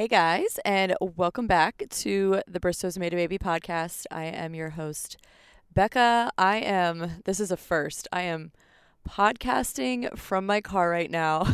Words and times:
Hey 0.00 0.08
guys, 0.08 0.58
and 0.64 0.96
welcome 0.98 1.46
back 1.46 1.82
to 1.90 2.40
the 2.48 2.58
Bristow's 2.58 2.98
Made 2.98 3.12
a 3.12 3.16
Baby 3.16 3.36
podcast. 3.36 4.06
I 4.10 4.24
am 4.24 4.54
your 4.54 4.70
host, 4.70 5.18
Becca. 5.74 6.32
I 6.38 6.56
am, 6.56 7.20
this 7.26 7.38
is 7.38 7.50
a 7.50 7.56
first. 7.58 8.08
I 8.10 8.22
am 8.22 8.52
podcasting 9.06 10.16
from 10.16 10.46
my 10.46 10.62
car 10.62 10.88
right 10.88 11.10
now. 11.10 11.46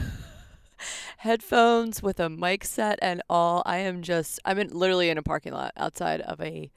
Headphones 1.17 2.05
with 2.05 2.21
a 2.21 2.29
mic 2.29 2.65
set 2.65 3.01
and 3.03 3.21
all. 3.29 3.65
I 3.67 3.79
am 3.79 4.01
just, 4.01 4.39
I'm 4.45 4.61
in, 4.61 4.69
literally 4.69 5.11
in 5.11 5.19
a 5.19 5.25
parking 5.25 5.53
lot 5.53 5.73
outside 5.77 6.21
of 6.21 6.41
a 6.41 6.71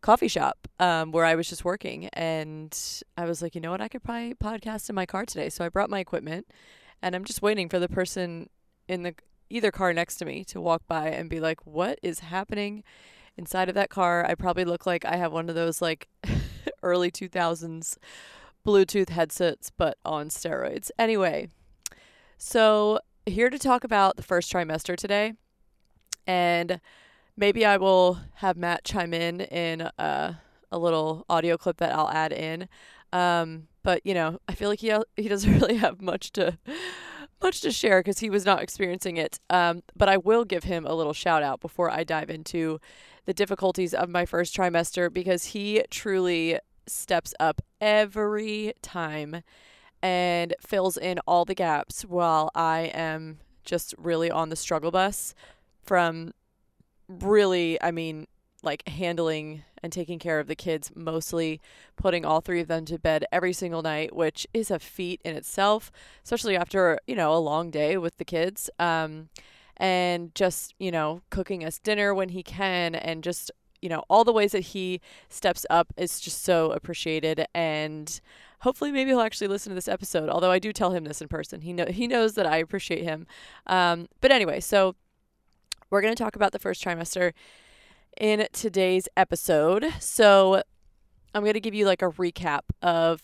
coffee 0.00 0.26
shop 0.26 0.66
um, 0.80 1.12
where 1.12 1.24
I 1.24 1.36
was 1.36 1.48
just 1.48 1.64
working. 1.64 2.08
And 2.08 2.76
I 3.16 3.26
was 3.26 3.40
like, 3.40 3.54
you 3.54 3.60
know 3.60 3.70
what? 3.70 3.80
I 3.80 3.86
could 3.86 4.02
probably 4.02 4.34
podcast 4.34 4.88
in 4.88 4.96
my 4.96 5.06
car 5.06 5.24
today. 5.26 5.48
So 5.48 5.64
I 5.64 5.68
brought 5.68 5.90
my 5.90 6.00
equipment 6.00 6.48
and 7.02 7.14
I'm 7.14 7.24
just 7.24 7.40
waiting 7.40 7.68
for 7.68 7.78
the 7.78 7.88
person 7.88 8.50
in 8.88 9.04
the 9.04 9.14
either 9.50 9.70
car 9.70 9.92
next 9.92 10.16
to 10.16 10.24
me 10.24 10.44
to 10.44 10.60
walk 10.60 10.82
by 10.86 11.08
and 11.08 11.30
be 11.30 11.40
like, 11.40 11.66
what 11.66 11.98
is 12.02 12.20
happening 12.20 12.82
inside 13.36 13.68
of 13.68 13.74
that 13.74 13.90
car? 13.90 14.24
I 14.26 14.34
probably 14.34 14.64
look 14.64 14.86
like 14.86 15.04
I 15.04 15.16
have 15.16 15.32
one 15.32 15.48
of 15.48 15.54
those 15.54 15.80
like 15.82 16.08
early 16.82 17.10
2000s 17.10 17.96
Bluetooth 18.66 19.10
headsets, 19.10 19.70
but 19.76 19.98
on 20.04 20.28
steroids. 20.28 20.90
Anyway, 20.98 21.48
so 22.38 22.98
here 23.26 23.50
to 23.50 23.58
talk 23.58 23.84
about 23.84 24.16
the 24.16 24.22
first 24.22 24.52
trimester 24.52 24.96
today. 24.96 25.34
And 26.26 26.80
maybe 27.36 27.64
I 27.64 27.76
will 27.76 28.20
have 28.36 28.56
Matt 28.56 28.84
chime 28.84 29.12
in 29.12 29.42
in 29.42 29.82
a, 29.98 30.40
a 30.72 30.78
little 30.78 31.24
audio 31.28 31.56
clip 31.56 31.76
that 31.78 31.94
I'll 31.94 32.10
add 32.10 32.32
in. 32.32 32.68
Um, 33.12 33.68
but 33.82 34.04
you 34.04 34.14
know, 34.14 34.38
I 34.48 34.54
feel 34.54 34.68
like 34.68 34.80
he 34.80 34.92
he 35.16 35.28
doesn't 35.28 35.52
really 35.60 35.76
have 35.76 36.00
much 36.00 36.32
to 36.32 36.58
much 37.44 37.60
to 37.60 37.70
share 37.70 38.00
because 38.00 38.18
he 38.18 38.30
was 38.30 38.44
not 38.44 38.62
experiencing 38.62 39.16
it. 39.16 39.38
Um, 39.50 39.82
but 39.94 40.08
I 40.08 40.16
will 40.16 40.44
give 40.44 40.64
him 40.64 40.84
a 40.86 40.94
little 40.94 41.12
shout 41.12 41.42
out 41.42 41.60
before 41.60 41.90
I 41.90 42.02
dive 42.02 42.30
into 42.30 42.80
the 43.26 43.34
difficulties 43.34 43.94
of 43.94 44.08
my 44.08 44.26
first 44.26 44.56
trimester 44.56 45.12
because 45.12 45.46
he 45.46 45.84
truly 45.90 46.58
steps 46.86 47.34
up 47.38 47.62
every 47.80 48.72
time 48.82 49.42
and 50.02 50.54
fills 50.60 50.96
in 50.96 51.18
all 51.26 51.44
the 51.44 51.54
gaps 51.54 52.02
while 52.02 52.50
I 52.54 52.90
am 52.94 53.38
just 53.64 53.94
really 53.96 54.30
on 54.30 54.48
the 54.48 54.56
struggle 54.56 54.90
bus 54.90 55.34
from 55.82 56.32
really, 57.08 57.80
I 57.82 57.90
mean, 57.90 58.26
like 58.64 58.88
handling 58.88 59.64
and 59.82 59.92
taking 59.92 60.18
care 60.18 60.40
of 60.40 60.46
the 60.46 60.54
kids, 60.56 60.90
mostly 60.94 61.60
putting 61.96 62.24
all 62.24 62.40
three 62.40 62.60
of 62.60 62.68
them 62.68 62.84
to 62.86 62.98
bed 62.98 63.26
every 63.30 63.52
single 63.52 63.82
night, 63.82 64.14
which 64.14 64.46
is 64.54 64.70
a 64.70 64.78
feat 64.78 65.20
in 65.24 65.36
itself, 65.36 65.92
especially 66.24 66.56
after, 66.56 66.98
you 67.06 67.14
know, 67.14 67.34
a 67.34 67.38
long 67.38 67.70
day 67.70 67.96
with 67.96 68.16
the 68.16 68.24
kids. 68.24 68.70
Um, 68.78 69.28
and 69.76 70.34
just, 70.34 70.74
you 70.78 70.90
know, 70.90 71.22
cooking 71.30 71.64
us 71.64 71.78
dinner 71.78 72.14
when 72.14 72.30
he 72.30 72.42
can 72.42 72.94
and 72.94 73.24
just, 73.24 73.50
you 73.82 73.88
know, 73.88 74.04
all 74.08 74.24
the 74.24 74.32
ways 74.32 74.52
that 74.52 74.60
he 74.60 75.00
steps 75.28 75.66
up 75.68 75.92
is 75.96 76.20
just 76.20 76.42
so 76.44 76.70
appreciated 76.72 77.46
and 77.54 78.20
hopefully 78.60 78.90
maybe 78.90 79.10
he'll 79.10 79.20
actually 79.20 79.46
listen 79.46 79.70
to 79.70 79.74
this 79.74 79.88
episode 79.88 80.30
although 80.30 80.50
i 80.50 80.58
do 80.58 80.72
tell 80.72 80.92
him 80.92 81.04
this 81.04 81.20
in 81.20 81.28
person 81.28 81.60
he 81.60 81.72
know 81.74 81.84
he 81.84 82.06
knows 82.06 82.32
that 82.32 82.46
i 82.46 82.56
appreciate 82.56 83.02
him 83.04 83.26
um, 83.66 84.08
but 84.22 84.32
anyway 84.32 84.58
so 84.58 84.94
we're 85.90 86.00
going 86.00 86.14
to 86.14 86.20
talk 86.20 86.34
about 86.34 86.50
the 86.50 86.58
first 86.58 86.82
trimester 86.82 87.34
in 88.20 88.46
today's 88.52 89.08
episode. 89.16 89.86
So 90.00 90.62
I'm 91.34 91.42
going 91.42 91.54
to 91.54 91.60
give 91.60 91.74
you 91.74 91.86
like 91.86 92.02
a 92.02 92.10
recap 92.10 92.60
of 92.82 93.20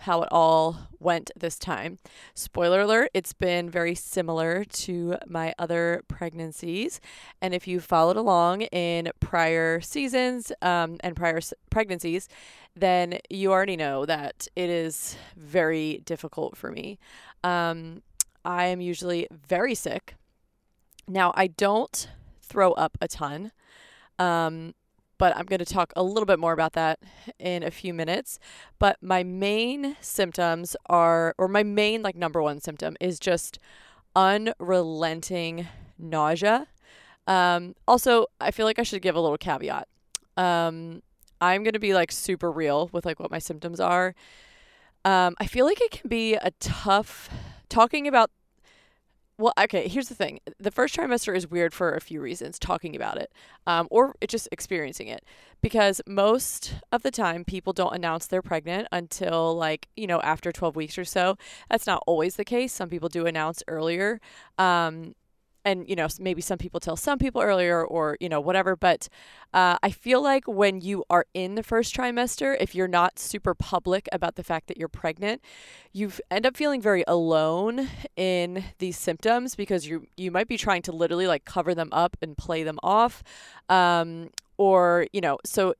how 0.00 0.22
it 0.22 0.28
all 0.30 0.88
went 0.98 1.30
this 1.34 1.58
time. 1.58 1.98
Spoiler 2.34 2.82
alert, 2.82 3.10
it's 3.14 3.32
been 3.32 3.70
very 3.70 3.94
similar 3.94 4.64
to 4.64 5.16
my 5.26 5.54
other 5.58 6.02
pregnancies. 6.08 7.00
And 7.40 7.54
if 7.54 7.66
you 7.66 7.80
followed 7.80 8.16
along 8.16 8.62
in 8.62 9.10
prior 9.20 9.80
seasons 9.80 10.52
um, 10.60 10.98
and 11.00 11.16
prior 11.16 11.38
s- 11.38 11.54
pregnancies, 11.70 12.28
then 12.76 13.18
you 13.30 13.50
already 13.50 13.76
know 13.76 14.04
that 14.04 14.46
it 14.54 14.68
is 14.68 15.16
very 15.36 16.02
difficult 16.04 16.54
for 16.56 16.70
me. 16.70 16.98
Um, 17.42 18.02
I 18.44 18.66
am 18.66 18.82
usually 18.82 19.26
very 19.30 19.74
sick. 19.74 20.16
Now, 21.08 21.32
I 21.34 21.46
don't 21.46 22.08
throw 22.42 22.72
up 22.72 22.98
a 23.00 23.08
ton. 23.08 23.52
Um, 24.18 24.74
but 25.16 25.36
I'm 25.36 25.46
going 25.46 25.60
to 25.60 25.64
talk 25.64 25.92
a 25.96 26.02
little 26.02 26.26
bit 26.26 26.38
more 26.38 26.52
about 26.52 26.72
that 26.72 26.98
in 27.38 27.62
a 27.62 27.70
few 27.70 27.94
minutes. 27.94 28.38
But 28.78 28.96
my 29.00 29.22
main 29.22 29.96
symptoms 30.00 30.76
are, 30.86 31.34
or 31.38 31.48
my 31.48 31.62
main, 31.62 32.02
like, 32.02 32.16
number 32.16 32.42
one 32.42 32.60
symptom 32.60 32.96
is 33.00 33.18
just 33.18 33.58
unrelenting 34.16 35.68
nausea. 35.98 36.66
Um, 37.26 37.74
also, 37.86 38.26
I 38.40 38.50
feel 38.50 38.66
like 38.66 38.78
I 38.78 38.82
should 38.82 39.02
give 39.02 39.16
a 39.16 39.20
little 39.20 39.38
caveat. 39.38 39.88
Um, 40.36 41.02
I'm 41.40 41.62
going 41.62 41.74
to 41.74 41.78
be 41.78 41.94
like 41.94 42.10
super 42.10 42.50
real 42.50 42.88
with 42.92 43.04
like 43.04 43.20
what 43.20 43.30
my 43.30 43.38
symptoms 43.38 43.80
are. 43.80 44.14
Um, 45.04 45.34
I 45.38 45.46
feel 45.46 45.66
like 45.66 45.80
it 45.80 45.90
can 45.90 46.08
be 46.08 46.34
a 46.34 46.50
tough 46.60 47.28
talking 47.68 48.08
about 48.08 48.30
well, 49.36 49.52
okay, 49.58 49.88
here's 49.88 50.08
the 50.08 50.14
thing. 50.14 50.40
The 50.60 50.70
first 50.70 50.96
trimester 50.96 51.34
is 51.36 51.50
weird 51.50 51.74
for 51.74 51.94
a 51.94 52.00
few 52.00 52.20
reasons, 52.20 52.58
talking 52.58 52.94
about 52.94 53.18
it, 53.18 53.32
um, 53.66 53.88
or 53.90 54.14
just 54.28 54.48
experiencing 54.52 55.08
it. 55.08 55.24
Because 55.60 56.00
most 56.06 56.74
of 56.92 57.02
the 57.02 57.10
time, 57.10 57.44
people 57.44 57.72
don't 57.72 57.94
announce 57.94 58.26
they're 58.26 58.42
pregnant 58.42 58.86
until, 58.92 59.56
like, 59.56 59.88
you 59.96 60.06
know, 60.06 60.20
after 60.20 60.52
12 60.52 60.76
weeks 60.76 60.98
or 60.98 61.04
so. 61.04 61.36
That's 61.68 61.86
not 61.86 62.02
always 62.06 62.36
the 62.36 62.44
case. 62.44 62.72
Some 62.72 62.88
people 62.88 63.08
do 63.08 63.26
announce 63.26 63.62
earlier. 63.66 64.20
Um, 64.56 65.14
and 65.64 65.88
you 65.88 65.96
know 65.96 66.06
maybe 66.20 66.40
some 66.40 66.58
people 66.58 66.80
tell 66.80 66.96
some 66.96 67.18
people 67.18 67.40
earlier 67.40 67.84
or 67.84 68.16
you 68.20 68.28
know 68.28 68.40
whatever 68.40 68.76
but 68.76 69.08
uh, 69.52 69.76
i 69.82 69.90
feel 69.90 70.22
like 70.22 70.46
when 70.46 70.80
you 70.80 71.04
are 71.10 71.26
in 71.34 71.54
the 71.54 71.62
first 71.62 71.94
trimester 71.94 72.56
if 72.60 72.74
you're 72.74 72.88
not 72.88 73.18
super 73.18 73.54
public 73.54 74.08
about 74.12 74.36
the 74.36 74.44
fact 74.44 74.68
that 74.68 74.76
you're 74.76 74.88
pregnant 74.88 75.40
you 75.92 76.10
end 76.30 76.46
up 76.46 76.56
feeling 76.56 76.80
very 76.80 77.04
alone 77.06 77.88
in 78.16 78.64
these 78.78 78.98
symptoms 78.98 79.54
because 79.54 79.86
you 79.86 80.06
you 80.16 80.30
might 80.30 80.48
be 80.48 80.56
trying 80.56 80.82
to 80.82 80.92
literally 80.92 81.26
like 81.26 81.44
cover 81.44 81.74
them 81.74 81.88
up 81.92 82.16
and 82.22 82.36
play 82.36 82.62
them 82.62 82.78
off 82.82 83.22
um, 83.68 84.30
or 84.56 85.06
you 85.12 85.20
know 85.20 85.38
so 85.44 85.74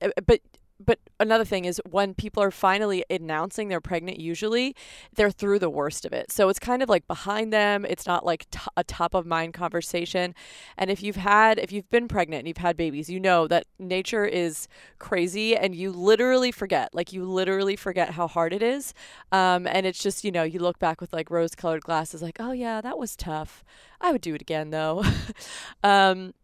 uh, 0.00 0.08
but 0.26 0.40
but 0.84 0.98
another 1.18 1.44
thing 1.44 1.64
is 1.64 1.80
when 1.90 2.14
people 2.14 2.42
are 2.42 2.50
finally 2.50 3.04
announcing 3.10 3.68
they're 3.68 3.80
pregnant 3.80 4.20
usually 4.20 4.76
they're 5.14 5.30
through 5.30 5.58
the 5.58 5.70
worst 5.70 6.04
of 6.04 6.12
it. 6.12 6.30
So 6.30 6.48
it's 6.48 6.58
kind 6.58 6.82
of 6.82 6.88
like 6.88 7.06
behind 7.08 7.52
them. 7.52 7.84
It's 7.84 8.06
not 8.06 8.24
like 8.24 8.48
t- 8.50 8.60
a 8.76 8.84
top 8.84 9.14
of 9.14 9.26
mind 9.26 9.54
conversation. 9.54 10.34
And 10.76 10.90
if 10.90 11.02
you've 11.02 11.16
had 11.16 11.58
if 11.58 11.72
you've 11.72 11.90
been 11.90 12.06
pregnant 12.06 12.40
and 12.40 12.48
you've 12.48 12.58
had 12.58 12.76
babies 12.76 13.10
you 13.10 13.18
know 13.18 13.48
that 13.48 13.66
nature 13.78 14.24
is 14.24 14.68
crazy 14.98 15.56
and 15.56 15.74
you 15.74 15.90
literally 15.90 16.52
forget 16.52 16.94
like 16.94 17.12
you 17.12 17.24
literally 17.24 17.76
forget 17.76 18.10
how 18.10 18.28
hard 18.28 18.52
it 18.52 18.62
is. 18.62 18.94
Um, 19.32 19.66
and 19.66 19.84
it's 19.86 20.02
just 20.02 20.24
you 20.24 20.30
know 20.30 20.44
you 20.44 20.60
look 20.60 20.78
back 20.78 21.00
with 21.00 21.12
like 21.12 21.30
rose 21.30 21.54
colored 21.54 21.82
glasses 21.82 22.22
like 22.22 22.36
oh 22.38 22.52
yeah 22.52 22.80
that 22.80 22.98
was 22.98 23.16
tough. 23.16 23.64
I 24.00 24.12
would 24.12 24.20
do 24.20 24.34
it 24.34 24.42
again 24.42 24.70
though. 24.70 25.04
Um, 25.84 26.34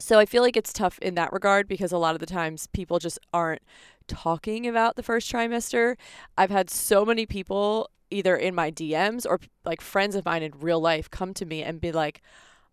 so 0.00 0.18
I 0.18 0.26
feel 0.26 0.42
like 0.42 0.56
it's 0.56 0.72
tough 0.72 0.98
in 1.00 1.14
that 1.14 1.32
regard 1.32 1.68
because 1.68 1.92
a 1.92 1.98
lot 1.98 2.14
of 2.14 2.20
the 2.20 2.26
times 2.26 2.66
people 2.68 2.98
just 2.98 3.18
aren't 3.32 3.62
talking 4.08 4.66
about 4.66 4.96
the 4.96 5.02
first 5.02 5.30
trimester. 5.30 5.96
I've 6.36 6.50
had 6.50 6.70
so 6.70 7.04
many 7.04 7.26
people 7.26 7.90
either 8.10 8.36
in 8.36 8.54
my 8.54 8.70
DMs 8.70 9.26
or 9.28 9.38
like 9.64 9.80
friends 9.80 10.16
of 10.16 10.24
mine 10.24 10.42
in 10.42 10.52
real 10.58 10.80
life 10.80 11.10
come 11.10 11.32
to 11.34 11.46
me 11.46 11.62
and 11.62 11.80
be 11.80 11.92
like, 11.92 12.22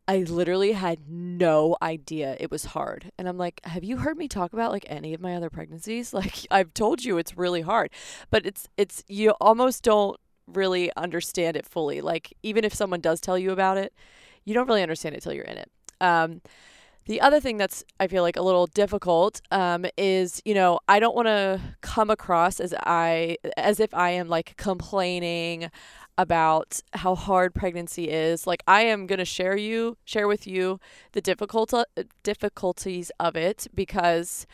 I 0.08 0.20
literally 0.20 0.72
had 0.72 1.10
no 1.10 1.76
idea 1.82 2.38
it 2.40 2.50
was 2.50 2.66
hard. 2.66 3.12
And 3.18 3.28
I'm 3.28 3.38
like, 3.38 3.60
have 3.66 3.84
you 3.84 3.98
heard 3.98 4.18
me 4.18 4.30
talk 4.30 4.54
about 4.54 4.72
like 4.72 4.86
any 4.88 5.14
of 5.14 5.20
my 5.20 5.36
other 5.36 5.50
pregnancies? 5.50 6.14
Like 6.18 6.48
I've 6.50 6.74
told 6.74 7.04
you 7.04 7.18
it's 7.18 7.38
really 7.38 7.62
hard. 7.62 7.92
But 8.32 8.46
it's 8.46 8.68
it's 8.78 9.04
you 9.08 9.32
almost 9.42 9.84
don't 9.84 10.18
really 10.48 10.92
understand 10.96 11.58
it 11.58 11.66
fully. 11.66 12.00
Like 12.00 12.34
even 12.42 12.64
if 12.64 12.74
someone 12.74 13.02
does 13.02 13.20
tell 13.20 13.38
you 13.38 13.52
about 13.52 13.78
it, 13.78 13.94
you 14.46 14.54
don't 14.54 14.68
really 14.68 14.82
understand 14.82 15.14
it 15.14 15.22
till 15.22 15.34
you're 15.34 15.44
in 15.44 15.58
it. 15.58 15.72
Um 16.00 16.42
the 17.08 17.22
other 17.22 17.40
thing 17.40 17.58
that's 17.58 17.84
I 18.00 18.08
feel 18.08 18.22
like 18.22 18.36
a 18.36 18.42
little 18.42 18.68
difficult 18.68 19.42
um, 19.52 19.86
is 19.98 20.42
you 20.46 20.54
know 20.54 20.80
I 20.88 21.00
don't 21.00 21.16
want 21.16 21.28
to 21.28 21.60
come 21.82 22.10
across 22.10 22.60
as 22.60 22.74
I 22.80 23.38
as 23.56 23.80
if 23.80 23.94
I 23.94 24.12
am 24.12 24.28
like 24.28 24.56
complaining 24.58 25.72
about 26.18 26.82
how 26.94 27.16
hard 27.16 27.54
pregnancy 27.54 28.10
is. 28.10 28.48
Like 28.48 28.64
I 28.68 28.82
am 28.82 29.08
going 29.08 29.20
to 29.20 29.26
share 29.26 29.58
you 29.58 29.98
share 30.04 30.28
with 30.28 30.46
you 30.48 30.80
the 31.14 31.22
difficult 31.22 31.74
difficulties 32.24 33.12
of 33.20 33.36
it 33.36 33.68
because 33.74 34.46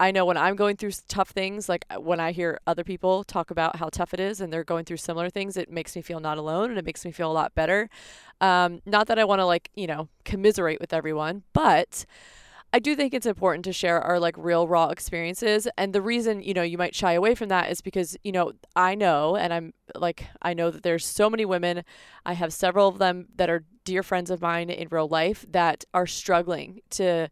I 0.00 0.12
know 0.12 0.24
when 0.24 0.38
I'm 0.38 0.56
going 0.56 0.78
through 0.78 0.92
tough 1.08 1.28
things, 1.28 1.68
like 1.68 1.84
uh, 1.90 2.00
when 2.00 2.20
I 2.20 2.32
hear 2.32 2.58
other 2.66 2.82
people 2.82 3.22
talk 3.22 3.50
about 3.50 3.76
how 3.76 3.90
tough 3.90 4.14
it 4.14 4.18
is 4.18 4.40
and 4.40 4.50
they're 4.50 4.64
going 4.64 4.86
through 4.86 4.96
similar 4.96 5.28
things, 5.28 5.58
it 5.58 5.70
makes 5.70 5.94
me 5.94 6.00
feel 6.00 6.20
not 6.20 6.38
alone 6.38 6.70
and 6.70 6.78
it 6.78 6.86
makes 6.86 7.04
me 7.04 7.12
feel 7.12 7.30
a 7.30 7.34
lot 7.34 7.54
better. 7.54 7.90
Um, 8.40 8.80
not 8.86 9.08
that 9.08 9.18
I 9.18 9.24
want 9.24 9.40
to 9.40 9.44
like, 9.44 9.70
you 9.74 9.86
know, 9.86 10.08
commiserate 10.24 10.80
with 10.80 10.94
everyone, 10.94 11.42
but 11.52 12.06
I 12.72 12.78
do 12.78 12.96
think 12.96 13.12
it's 13.12 13.26
important 13.26 13.62
to 13.66 13.74
share 13.74 14.00
our 14.00 14.18
like 14.18 14.36
real 14.38 14.66
raw 14.66 14.86
experiences. 14.86 15.68
And 15.76 15.92
the 15.92 16.00
reason, 16.00 16.40
you 16.42 16.54
know, 16.54 16.62
you 16.62 16.78
might 16.78 16.94
shy 16.94 17.12
away 17.12 17.34
from 17.34 17.48
that 17.48 17.70
is 17.70 17.82
because, 17.82 18.16
you 18.24 18.32
know, 18.32 18.52
I 18.74 18.94
know 18.94 19.36
and 19.36 19.52
I'm 19.52 19.74
like 19.94 20.28
I 20.40 20.54
know 20.54 20.70
that 20.70 20.82
there's 20.82 21.04
so 21.04 21.28
many 21.28 21.44
women. 21.44 21.84
I 22.24 22.32
have 22.32 22.54
several 22.54 22.88
of 22.88 22.96
them 22.96 23.26
that 23.36 23.50
are 23.50 23.64
dear 23.84 24.02
friends 24.02 24.30
of 24.30 24.40
mine 24.40 24.70
in 24.70 24.88
real 24.90 25.08
life 25.08 25.44
that 25.50 25.84
are 25.92 26.06
struggling 26.06 26.80
to 26.90 27.28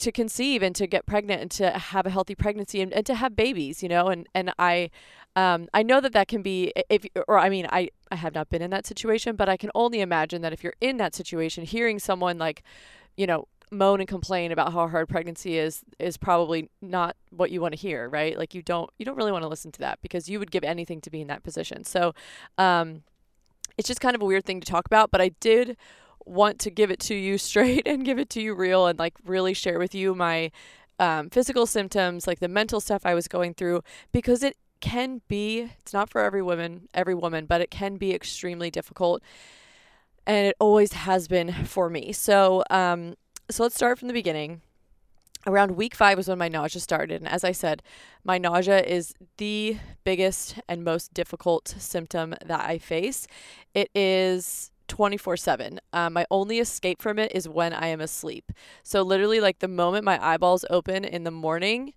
to 0.00 0.12
conceive 0.12 0.62
and 0.62 0.74
to 0.74 0.86
get 0.86 1.06
pregnant 1.06 1.42
and 1.42 1.50
to 1.52 1.70
have 1.70 2.06
a 2.06 2.10
healthy 2.10 2.34
pregnancy 2.34 2.80
and, 2.80 2.92
and 2.92 3.06
to 3.06 3.14
have 3.14 3.36
babies, 3.36 3.82
you 3.82 3.88
know, 3.88 4.08
and 4.08 4.28
and 4.34 4.52
I 4.58 4.90
um, 5.36 5.68
I 5.72 5.82
know 5.82 6.00
that 6.00 6.12
that 6.12 6.28
can 6.28 6.42
be 6.42 6.72
if 6.88 7.04
or 7.28 7.38
I 7.38 7.48
mean 7.48 7.66
I 7.70 7.90
I 8.10 8.16
have 8.16 8.34
not 8.34 8.48
been 8.48 8.62
in 8.62 8.70
that 8.70 8.86
situation, 8.86 9.36
but 9.36 9.48
I 9.48 9.56
can 9.56 9.70
only 9.74 10.00
imagine 10.00 10.42
that 10.42 10.52
if 10.52 10.64
you're 10.64 10.74
in 10.80 10.96
that 10.96 11.14
situation, 11.14 11.64
hearing 11.64 11.98
someone 11.98 12.38
like, 12.38 12.62
you 13.16 13.26
know, 13.26 13.46
moan 13.70 14.00
and 14.00 14.08
complain 14.08 14.50
about 14.50 14.72
how 14.72 14.88
hard 14.88 15.08
pregnancy 15.08 15.56
is 15.58 15.82
is 15.98 16.16
probably 16.16 16.68
not 16.82 17.16
what 17.30 17.50
you 17.50 17.60
want 17.60 17.72
to 17.72 17.80
hear, 17.80 18.08
right? 18.08 18.36
Like 18.36 18.54
you 18.54 18.62
don't 18.62 18.90
you 18.98 19.04
don't 19.04 19.16
really 19.16 19.32
want 19.32 19.42
to 19.42 19.48
listen 19.48 19.70
to 19.72 19.80
that 19.80 20.00
because 20.02 20.28
you 20.28 20.38
would 20.38 20.50
give 20.50 20.64
anything 20.64 21.00
to 21.02 21.10
be 21.10 21.20
in 21.20 21.28
that 21.28 21.42
position. 21.42 21.84
So, 21.84 22.14
um, 22.58 23.02
it's 23.78 23.88
just 23.88 24.00
kind 24.00 24.16
of 24.16 24.22
a 24.22 24.24
weird 24.24 24.44
thing 24.44 24.60
to 24.60 24.66
talk 24.66 24.86
about, 24.86 25.10
but 25.10 25.20
I 25.20 25.30
did 25.40 25.76
want 26.26 26.58
to 26.60 26.70
give 26.70 26.90
it 26.90 27.00
to 27.00 27.14
you 27.14 27.38
straight 27.50 27.86
and 27.86 28.04
give 28.04 28.18
it 28.18 28.30
to 28.30 28.40
you 28.40 28.54
real 28.54 28.86
and 28.86 28.98
like 28.98 29.14
really 29.24 29.54
share 29.54 29.78
with 29.78 29.94
you 29.94 30.14
my 30.14 30.50
um, 30.98 31.30
physical 31.30 31.66
symptoms, 31.66 32.26
like 32.26 32.40
the 32.40 32.48
mental 32.48 32.78
stuff 32.78 33.06
I 33.06 33.14
was 33.14 33.26
going 33.26 33.54
through, 33.54 33.82
because 34.12 34.42
it 34.42 34.56
can 34.80 35.20
be 35.28 35.70
it's 35.80 35.92
not 35.92 36.08
for 36.08 36.22
every 36.22 36.42
woman 36.42 36.88
every 36.94 37.14
woman 37.14 37.44
but 37.44 37.60
it 37.60 37.70
can 37.70 37.96
be 37.96 38.14
extremely 38.14 38.70
difficult 38.70 39.22
and 40.26 40.46
it 40.46 40.56
always 40.58 40.92
has 40.92 41.28
been 41.28 41.52
for 41.64 41.90
me. 41.90 42.12
So 42.12 42.64
um 42.70 43.14
so 43.50 43.64
let's 43.64 43.74
start 43.74 43.98
from 43.98 44.08
the 44.08 44.14
beginning. 44.14 44.62
Around 45.46 45.72
week 45.72 45.94
five 45.94 46.18
was 46.18 46.28
when 46.28 46.38
my 46.38 46.48
nausea 46.48 46.80
started 46.80 47.20
and 47.20 47.28
as 47.28 47.44
i 47.44 47.52
said 47.52 47.82
my 48.24 48.36
nausea 48.36 48.82
is 48.82 49.14
the 49.38 49.78
biggest 50.04 50.58
and 50.68 50.84
most 50.84 51.14
difficult 51.14 51.74
symptom 51.78 52.34
that 52.44 52.60
i 52.60 52.78
face. 52.78 53.26
It 53.74 53.90
is 53.94 54.70
24 54.90 55.36
7. 55.36 55.80
Um, 55.92 56.12
my 56.14 56.26
only 56.30 56.58
escape 56.58 57.00
from 57.00 57.18
it 57.18 57.32
is 57.32 57.48
when 57.48 57.72
I 57.72 57.86
am 57.86 58.00
asleep. 58.00 58.52
So, 58.82 59.02
literally, 59.02 59.40
like 59.40 59.60
the 59.60 59.68
moment 59.68 60.04
my 60.04 60.22
eyeballs 60.22 60.64
open 60.68 61.04
in 61.04 61.22
the 61.22 61.30
morning, 61.30 61.94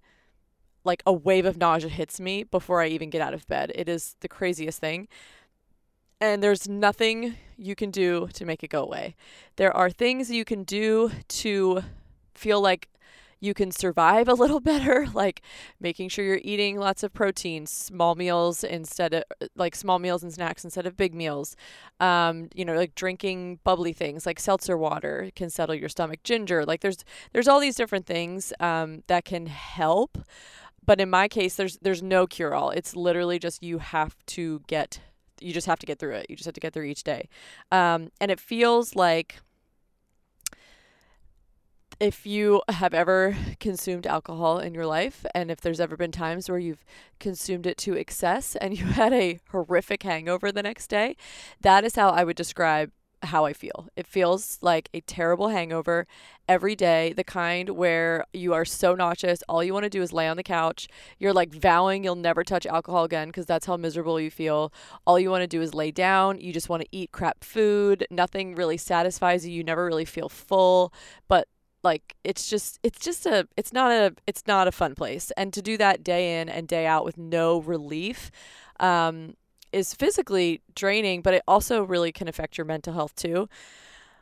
like 0.84 1.02
a 1.06 1.12
wave 1.12 1.46
of 1.46 1.58
nausea 1.58 1.90
hits 1.90 2.20
me 2.20 2.44
before 2.44 2.82
I 2.82 2.88
even 2.88 3.10
get 3.10 3.22
out 3.22 3.34
of 3.34 3.48
bed. 3.48 3.72
It 3.74 3.90
is 3.90 4.16
the 4.22 4.28
craziest 4.28 4.80
thing. 4.80 5.08
And 6.22 6.42
there's 6.42 6.70
nothing 6.70 7.36
you 7.58 7.76
can 7.76 7.90
do 7.90 8.30
to 8.34 8.46
make 8.46 8.64
it 8.64 8.70
go 8.70 8.84
away. 8.84 9.16
There 9.56 9.76
are 9.76 9.90
things 9.90 10.30
you 10.30 10.46
can 10.46 10.64
do 10.64 11.12
to 11.28 11.84
feel 12.36 12.62
like 12.62 12.88
you 13.44 13.54
can 13.54 13.72
survive 13.72 14.30
a 14.30 14.34
little 14.34 14.60
better, 14.72 15.06
like 15.14 15.42
making 15.80 16.08
sure 16.10 16.24
you're 16.24 16.40
eating 16.44 16.78
lots 16.78 17.04
of 17.04 17.14
protein, 17.14 17.66
small 17.66 18.16
meals 18.16 18.64
instead 18.64 19.14
of 19.14 19.24
like 19.56 19.76
small 19.76 20.00
meals 20.00 20.24
and 20.24 20.34
snacks 20.34 20.64
instead 20.64 20.88
of 20.88 20.96
big 20.96 21.14
meals. 21.14 21.58
Um, 22.00 22.48
you 22.56 22.64
know, 22.64 22.74
like 22.74 22.96
drinking 22.96 23.60
bubbly 23.66 23.92
things 23.92 24.26
like 24.26 24.40
seltzer 24.40 24.78
water 24.78 25.30
can 25.36 25.50
settle 25.50 25.76
your 25.76 25.90
stomach. 25.90 26.24
Ginger, 26.24 26.64
like 26.66 26.80
there's 26.80 27.04
there's 27.34 27.50
all 27.50 27.60
these 27.60 27.76
different 27.76 28.06
things 28.06 28.54
um, 28.62 29.04
that 29.08 29.26
can 29.26 29.48
help 29.48 30.18
but 30.86 31.00
in 31.00 31.10
my 31.10 31.28
case 31.28 31.56
there's 31.56 31.78
there's 31.82 32.04
no 32.04 32.28
cure 32.28 32.54
all 32.54 32.70
it's 32.70 32.94
literally 32.94 33.40
just 33.40 33.64
you 33.64 33.78
have 33.78 34.18
to 34.26 34.62
get 34.68 35.00
you 35.40 35.54
just 35.54 35.68
have 35.68 35.80
to 35.80 35.86
get 35.86 35.98
through 35.98 36.14
it 36.14 36.26
you 36.30 36.36
just 36.36 36.46
have 36.46 36.54
to 36.54 36.60
get 36.60 36.74
through 36.74 36.84
each 36.84 37.04
day 37.04 37.30
um, 37.72 38.10
and 38.20 38.32
it 38.32 38.40
feels 38.40 38.96
like 38.96 39.40
if 42.00 42.26
you 42.26 42.62
have 42.70 42.94
ever 42.94 43.36
consumed 43.60 44.08
alcohol 44.08 44.60
in 44.60 44.74
your 44.74 44.86
life 44.86 45.26
and 45.34 45.52
if 45.52 45.62
there's 45.62 45.80
ever 45.80 45.96
been 45.96 46.12
times 46.12 46.50
where 46.50 46.60
you've 46.60 46.84
consumed 47.20 47.66
it 47.66 47.78
to 47.78 47.96
excess 47.96 48.56
and 48.58 48.78
you 48.78 48.86
had 49.02 49.14
a 49.14 49.40
horrific 49.52 50.04
hangover 50.04 50.52
the 50.52 50.64
next 50.64 50.88
day 50.88 51.16
that 51.62 51.84
is 51.84 51.96
how 51.96 52.10
i 52.10 52.24
would 52.24 52.36
describe 52.36 52.92
how 53.26 53.46
I 53.46 53.54
feel. 53.54 53.88
It 53.96 54.08
feels 54.08 54.60
like 54.62 54.90
a 54.94 55.02
terrible 55.02 55.50
hangover 55.50 56.08
every 56.48 56.76
day, 56.76 57.14
the 57.14 57.24
kind 57.24 57.70
where 57.70 58.26
you 58.34 58.54
are 58.54 58.66
so 58.66 58.96
nauseous, 58.96 59.42
all 59.48 59.64
you 59.64 59.74
want 59.74 59.84
to 59.84 59.90
do 59.90 60.02
is 60.02 60.12
lay 60.12 60.28
on 60.28 60.38
the 60.38 60.44
couch. 60.44 60.88
You're 61.20 61.34
like 61.34 61.54
vowing 61.54 62.04
you'll 62.04 62.16
never 62.16 62.44
touch 62.44 62.66
alcohol 62.66 63.06
again 63.06 63.30
because 63.30 63.46
that's 63.46 63.66
how 63.66 63.78
miserable 63.78 64.20
you 64.20 64.30
feel. 64.30 64.74
All 65.06 65.20
you 65.20 65.30
want 65.30 65.42
to 65.42 65.48
do 65.48 65.62
is 65.62 65.74
lay 65.74 65.92
down. 65.92 66.40
You 66.40 66.54
just 66.54 66.70
want 66.70 66.84
to 66.84 66.88
eat 66.92 67.12
crap 67.12 67.44
food. 67.44 68.06
Nothing 68.12 68.56
really 68.56 68.78
satisfies 68.78 69.48
you. 69.48 69.54
You 69.54 69.64
never 69.64 69.86
really 69.86 70.06
feel 70.06 70.30
full, 70.30 70.94
but 71.28 71.48
like 71.84 72.16
it's 72.24 72.50
just 72.50 72.80
it's 72.84 73.00
just 73.00 73.26
a 73.26 73.48
it's 73.58 73.74
not 73.74 73.92
a 73.92 74.14
it's 74.26 74.44
not 74.48 74.68
a 74.68 74.72
fun 74.72 74.96
place 74.96 75.32
and 75.36 75.52
to 75.54 75.62
do 75.62 75.78
that 75.78 76.04
day 76.04 76.40
in 76.40 76.48
and 76.48 76.68
day 76.68 76.86
out 76.86 77.04
with 77.04 77.18
no 77.18 77.60
relief 77.60 78.32
um 78.80 79.36
is 79.74 79.94
physically 79.94 80.62
draining, 80.76 81.22
but 81.22 81.34
it 81.34 81.44
also 81.48 81.84
really 81.84 82.12
can 82.12 82.28
affect 82.28 82.58
your 82.58 82.66
mental 82.66 82.94
health 82.94 83.16
too. 83.16 83.50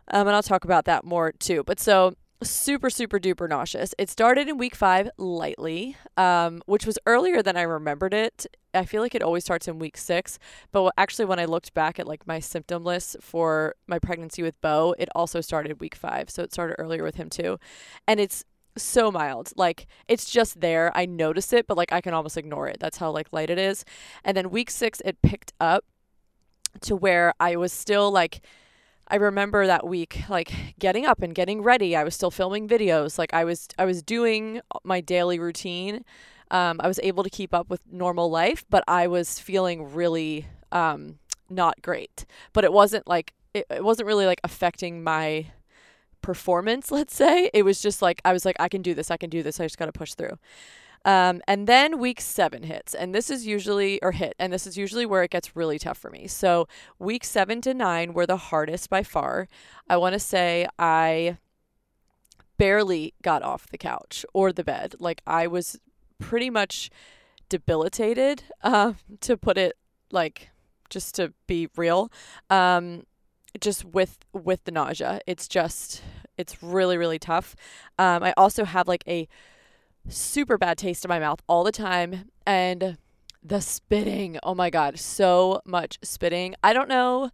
Um, 0.07 0.27
and 0.27 0.35
I'll 0.35 0.41
talk 0.41 0.63
about 0.63 0.85
that 0.85 1.03
more 1.03 1.31
too. 1.33 1.63
But 1.65 1.79
so 1.79 2.15
super 2.41 2.89
super 2.89 3.19
duper 3.19 3.47
nauseous. 3.47 3.93
It 3.99 4.09
started 4.09 4.47
in 4.47 4.57
week 4.57 4.75
five 4.75 5.09
lightly, 5.17 5.95
um, 6.17 6.61
which 6.65 6.85
was 6.87 6.97
earlier 7.05 7.43
than 7.43 7.55
I 7.55 7.61
remembered 7.61 8.13
it. 8.13 8.47
I 8.73 8.85
feel 8.85 9.01
like 9.01 9.15
it 9.15 9.21
always 9.21 9.43
starts 9.43 9.67
in 9.67 9.79
week 9.79 9.97
six, 9.97 10.39
but 10.71 10.93
actually 10.97 11.25
when 11.25 11.39
I 11.39 11.45
looked 11.45 11.73
back 11.73 11.99
at 11.99 12.07
like 12.07 12.25
my 12.27 12.39
symptom 12.39 12.83
list 12.83 13.17
for 13.21 13.75
my 13.87 13.99
pregnancy 13.99 14.43
with 14.43 14.59
Bo, 14.61 14.95
it 14.97 15.09
also 15.15 15.41
started 15.41 15.79
week 15.79 15.95
five, 15.95 16.29
so 16.29 16.43
it 16.43 16.53
started 16.53 16.75
earlier 16.79 17.03
with 17.03 17.15
him 17.15 17.29
too, 17.29 17.59
and 18.07 18.19
it's 18.19 18.45
so 18.77 19.11
mild. 19.11 19.51
Like 19.55 19.87
it's 20.07 20.29
just 20.29 20.61
there. 20.61 20.91
I 20.95 21.05
notice 21.05 21.53
it, 21.53 21.67
but 21.67 21.77
like 21.77 21.91
I 21.91 22.01
can 22.01 22.13
almost 22.13 22.37
ignore 22.37 22.67
it. 22.67 22.77
That's 22.79 22.97
how 22.97 23.11
like 23.11 23.27
light 23.31 23.49
it 23.49 23.59
is. 23.59 23.85
And 24.23 24.35
then 24.35 24.49
week 24.49 24.71
6 24.71 25.01
it 25.05 25.21
picked 25.21 25.53
up 25.59 25.85
to 26.81 26.95
where 26.95 27.33
I 27.39 27.55
was 27.55 27.73
still 27.73 28.11
like 28.11 28.41
I 29.07 29.15
remember 29.15 29.67
that 29.67 29.85
week 29.85 30.23
like 30.29 30.53
getting 30.79 31.05
up 31.05 31.21
and 31.21 31.35
getting 31.35 31.61
ready. 31.61 31.95
I 31.95 32.03
was 32.03 32.15
still 32.15 32.31
filming 32.31 32.67
videos. 32.67 33.17
Like 33.17 33.33
I 33.33 33.43
was 33.43 33.67
I 33.77 33.85
was 33.85 34.01
doing 34.01 34.61
uh, 34.73 34.79
my 34.83 35.01
daily 35.01 35.37
routine. 35.39 36.05
Um, 36.51 36.79
I 36.83 36.87
was 36.87 36.99
able 37.01 37.23
to 37.23 37.29
keep 37.29 37.53
up 37.53 37.69
with 37.69 37.81
normal 37.91 38.29
life, 38.29 38.63
but 38.69 38.83
I 38.87 39.07
was 39.07 39.39
feeling 39.39 39.93
really 39.93 40.45
um, 40.71 41.17
not 41.49 41.81
great. 41.81 42.25
But 42.53 42.63
it 42.63 42.73
wasn't 42.73 43.07
like 43.07 43.33
it, 43.53 43.65
it 43.69 43.83
wasn't 43.83 44.07
really 44.07 44.25
like 44.25 44.41
affecting 44.43 45.03
my 45.03 45.47
performance, 46.21 46.91
let's 46.97 47.15
say. 47.15 47.49
It 47.53 47.63
was 47.63 47.81
just 47.81 48.01
like, 48.01 48.21
I 48.23 48.33
was 48.33 48.45
like, 48.45 48.55
I 48.59 48.69
can 48.69 48.81
do 48.81 48.93
this, 48.93 49.11
I 49.11 49.17
can 49.17 49.29
do 49.29 49.43
this, 49.43 49.59
I 49.59 49.65
just 49.65 49.77
got 49.77 49.87
to 49.87 49.91
push 49.91 50.13
through. 50.13 50.37
Um, 51.03 51.41
and 51.47 51.65
then 51.65 51.97
week 51.97 52.21
seven 52.21 52.61
hits, 52.61 52.93
and 52.93 53.15
this 53.15 53.31
is 53.31 53.47
usually, 53.47 53.99
or 54.03 54.11
hit, 54.11 54.35
and 54.37 54.53
this 54.53 54.67
is 54.67 54.77
usually 54.77 55.05
where 55.07 55.23
it 55.23 55.31
gets 55.31 55.55
really 55.55 55.79
tough 55.79 55.97
for 55.97 56.11
me. 56.11 56.27
So 56.27 56.67
week 56.99 57.23
seven 57.23 57.59
to 57.61 57.73
nine 57.73 58.13
were 58.13 58.27
the 58.27 58.37
hardest 58.37 58.87
by 58.89 59.01
far. 59.01 59.47
I 59.89 59.97
want 59.97 60.13
to 60.13 60.19
say 60.19 60.67
I 60.77 61.37
barely 62.59 63.15
got 63.23 63.41
off 63.41 63.67
the 63.67 63.79
couch 63.79 64.23
or 64.31 64.53
the 64.53 64.63
bed. 64.63 64.93
Like 64.99 65.23
I 65.25 65.47
was 65.47 65.79
pretty 66.21 66.49
much 66.49 66.89
debilitated, 67.49 68.43
uh, 68.63 68.93
to 69.19 69.35
put 69.35 69.57
it 69.57 69.73
like 70.11 70.51
just 70.89 71.15
to 71.15 71.33
be 71.47 71.67
real. 71.75 72.11
Um, 72.49 73.03
just 73.59 73.83
with 73.83 74.19
with 74.31 74.63
the 74.63 74.71
nausea. 74.71 75.19
It's 75.27 75.47
just 75.47 76.01
it's 76.37 76.63
really 76.63 76.97
really 76.97 77.19
tough. 77.19 77.55
Um, 77.99 78.23
I 78.23 78.33
also 78.37 78.63
have 78.63 78.87
like 78.87 79.03
a 79.07 79.27
super 80.07 80.57
bad 80.57 80.77
taste 80.77 81.05
in 81.05 81.09
my 81.09 81.19
mouth 81.19 81.41
all 81.47 81.63
the 81.63 81.71
time 81.71 82.29
and 82.45 82.97
the 83.43 83.59
spitting. 83.59 84.39
Oh 84.43 84.55
my 84.55 84.69
god, 84.69 84.99
so 84.99 85.61
much 85.65 85.99
spitting. 86.01 86.55
I 86.63 86.73
don't 86.73 86.89
know. 86.89 87.31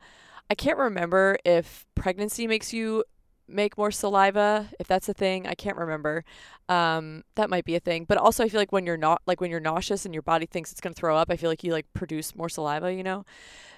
I 0.50 0.56
can't 0.56 0.78
remember 0.78 1.38
if 1.44 1.86
pregnancy 1.94 2.48
makes 2.48 2.74
you 2.74 3.04
make 3.48 3.78
more 3.78 3.92
saliva 3.92 4.70
if 4.80 4.88
that's 4.88 5.08
a 5.10 5.14
thing 5.14 5.48
i 5.48 5.54
can't 5.54 5.78
remember. 5.78 6.24
Um, 6.70 7.24
that 7.36 7.50
might 7.50 7.64
be 7.64 7.76
a 7.76 7.80
thing 7.80 8.04
but 8.06 8.18
also 8.18 8.44
i 8.44 8.50
feel 8.50 8.60
like 8.60 8.74
when 8.74 8.86
you're 8.86 8.98
not 8.98 9.22
like 9.26 9.40
when 9.40 9.50
you're 9.50 9.60
nauseous 9.62 10.04
and 10.06 10.14
your 10.14 10.22
body 10.24 10.46
thinks 10.46 10.72
it's 10.72 10.82
going 10.82 10.94
to 10.94 11.00
throw 11.00 11.16
up 11.16 11.30
i 11.32 11.38
feel 11.38 11.50
like 11.50 11.64
you 11.64 11.72
like 11.72 11.86
produce 11.94 12.36
more 12.36 12.50
saliva 12.50 12.94
you 12.94 13.04
know? 13.04 13.26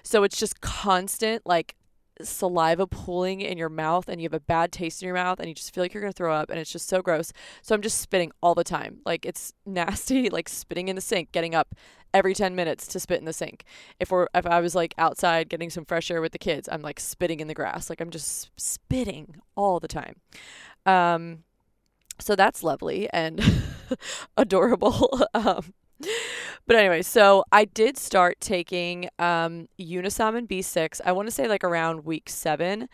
So 0.02 0.24
it's 0.24 0.38
just 0.38 0.60
constant 0.60 1.46
like 1.46 1.76
saliva 2.24 2.86
pooling 2.86 3.40
in 3.40 3.58
your 3.58 3.68
mouth 3.68 4.08
and 4.08 4.20
you 4.20 4.26
have 4.26 4.34
a 4.34 4.40
bad 4.40 4.72
taste 4.72 5.02
in 5.02 5.06
your 5.06 5.14
mouth 5.14 5.38
and 5.38 5.48
you 5.48 5.54
just 5.54 5.74
feel 5.74 5.82
like 5.82 5.94
you're 5.94 6.00
going 6.00 6.12
to 6.12 6.16
throw 6.16 6.34
up 6.34 6.50
and 6.50 6.58
it's 6.58 6.72
just 6.72 6.88
so 6.88 7.02
gross. 7.02 7.32
So 7.62 7.74
I'm 7.74 7.82
just 7.82 8.00
spitting 8.00 8.32
all 8.42 8.54
the 8.54 8.64
time. 8.64 9.00
Like 9.04 9.24
it's 9.24 9.52
nasty, 9.66 10.30
like 10.30 10.48
spitting 10.48 10.88
in 10.88 10.96
the 10.96 11.02
sink, 11.02 11.32
getting 11.32 11.54
up 11.54 11.74
every 12.12 12.34
10 12.34 12.54
minutes 12.54 12.86
to 12.88 13.00
spit 13.00 13.20
in 13.20 13.24
the 13.24 13.32
sink. 13.32 13.64
If 13.98 14.10
we're 14.10 14.26
if 14.34 14.46
I 14.46 14.60
was 14.60 14.74
like 14.74 14.94
outside 14.98 15.48
getting 15.48 15.70
some 15.70 15.84
fresh 15.84 16.10
air 16.10 16.20
with 16.20 16.32
the 16.32 16.38
kids, 16.38 16.68
I'm 16.70 16.82
like 16.82 17.00
spitting 17.00 17.40
in 17.40 17.48
the 17.48 17.54
grass. 17.54 17.88
Like 17.90 18.00
I'm 18.00 18.10
just 18.10 18.50
spitting 18.56 19.36
all 19.56 19.80
the 19.80 19.88
time. 19.88 20.16
Um 20.86 21.44
so 22.18 22.36
that's 22.36 22.62
lovely 22.62 23.08
and 23.12 23.42
adorable. 24.36 25.26
um 25.34 25.72
but 26.66 26.76
anyway, 26.76 27.02
so 27.02 27.44
I 27.52 27.64
did 27.64 27.96
start 27.96 28.40
taking 28.40 29.08
um, 29.18 29.68
Unisom 29.78 30.36
and 30.36 30.48
B6. 30.48 31.00
I 31.04 31.12
want 31.12 31.28
to 31.28 31.32
say 31.32 31.48
like 31.48 31.64
around 31.64 32.04
week 32.04 32.28
seven. 32.28 32.88